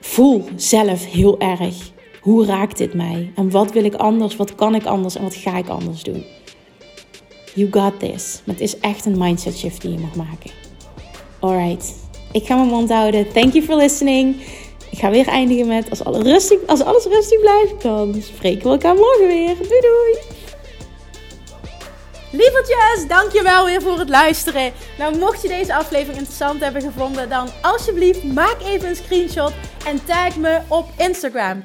Voel 0.00 0.44
zelf 0.56 1.06
heel 1.06 1.38
erg. 1.38 1.90
Hoe 2.20 2.46
raakt 2.46 2.78
dit 2.78 2.94
mij? 2.94 3.32
En 3.34 3.50
wat 3.50 3.72
wil 3.72 3.84
ik 3.84 3.94
anders? 3.94 4.36
Wat 4.36 4.54
kan 4.54 4.74
ik 4.74 4.84
anders? 4.84 5.16
En 5.16 5.22
wat 5.22 5.34
ga 5.34 5.58
ik 5.58 5.68
anders 5.68 6.02
doen? 6.02 6.24
You 7.54 7.68
got 7.70 8.00
this. 8.00 8.42
Maar 8.44 8.54
het 8.54 8.64
is 8.64 8.78
echt 8.78 9.04
een 9.04 9.18
mindset 9.18 9.58
shift 9.58 9.82
die 9.82 9.90
je 9.90 9.98
mag 9.98 10.14
maken. 10.14 10.50
Alright. 11.40 11.94
Ik 12.32 12.46
ga 12.46 12.56
mijn 12.56 12.68
mond 12.68 12.90
houden. 12.90 13.32
Thank 13.32 13.52
you 13.52 13.64
for 13.64 13.76
listening. 13.76 14.36
Ik 14.90 14.98
ga 14.98 15.10
weer 15.10 15.28
eindigen 15.28 15.66
met 15.66 15.90
als, 15.90 16.04
alles 16.04 16.22
rustig, 16.22 16.58
als 16.66 16.82
alles 16.82 17.04
rustig 17.04 17.40
blijft, 17.40 17.82
dan 17.82 18.22
spreken 18.22 18.62
we 18.62 18.68
elkaar 18.68 18.94
morgen 18.94 19.26
weer. 19.26 19.56
Doei 19.56 19.80
doei! 19.80 20.36
Lievertjes, 22.32 23.08
dankjewel 23.08 23.64
weer 23.64 23.82
voor 23.82 23.98
het 23.98 24.08
luisteren. 24.08 24.72
Nou, 24.98 25.18
mocht 25.18 25.42
je 25.42 25.48
deze 25.48 25.74
aflevering 25.74 26.18
interessant 26.18 26.60
hebben 26.60 26.82
gevonden, 26.82 27.28
dan 27.28 27.48
alsjeblieft 27.62 28.24
maak 28.24 28.56
even 28.64 28.88
een 28.88 28.96
screenshot 28.96 29.52
en 29.86 30.04
tag 30.04 30.36
me 30.36 30.60
op 30.68 30.86
Instagram. 30.96 31.64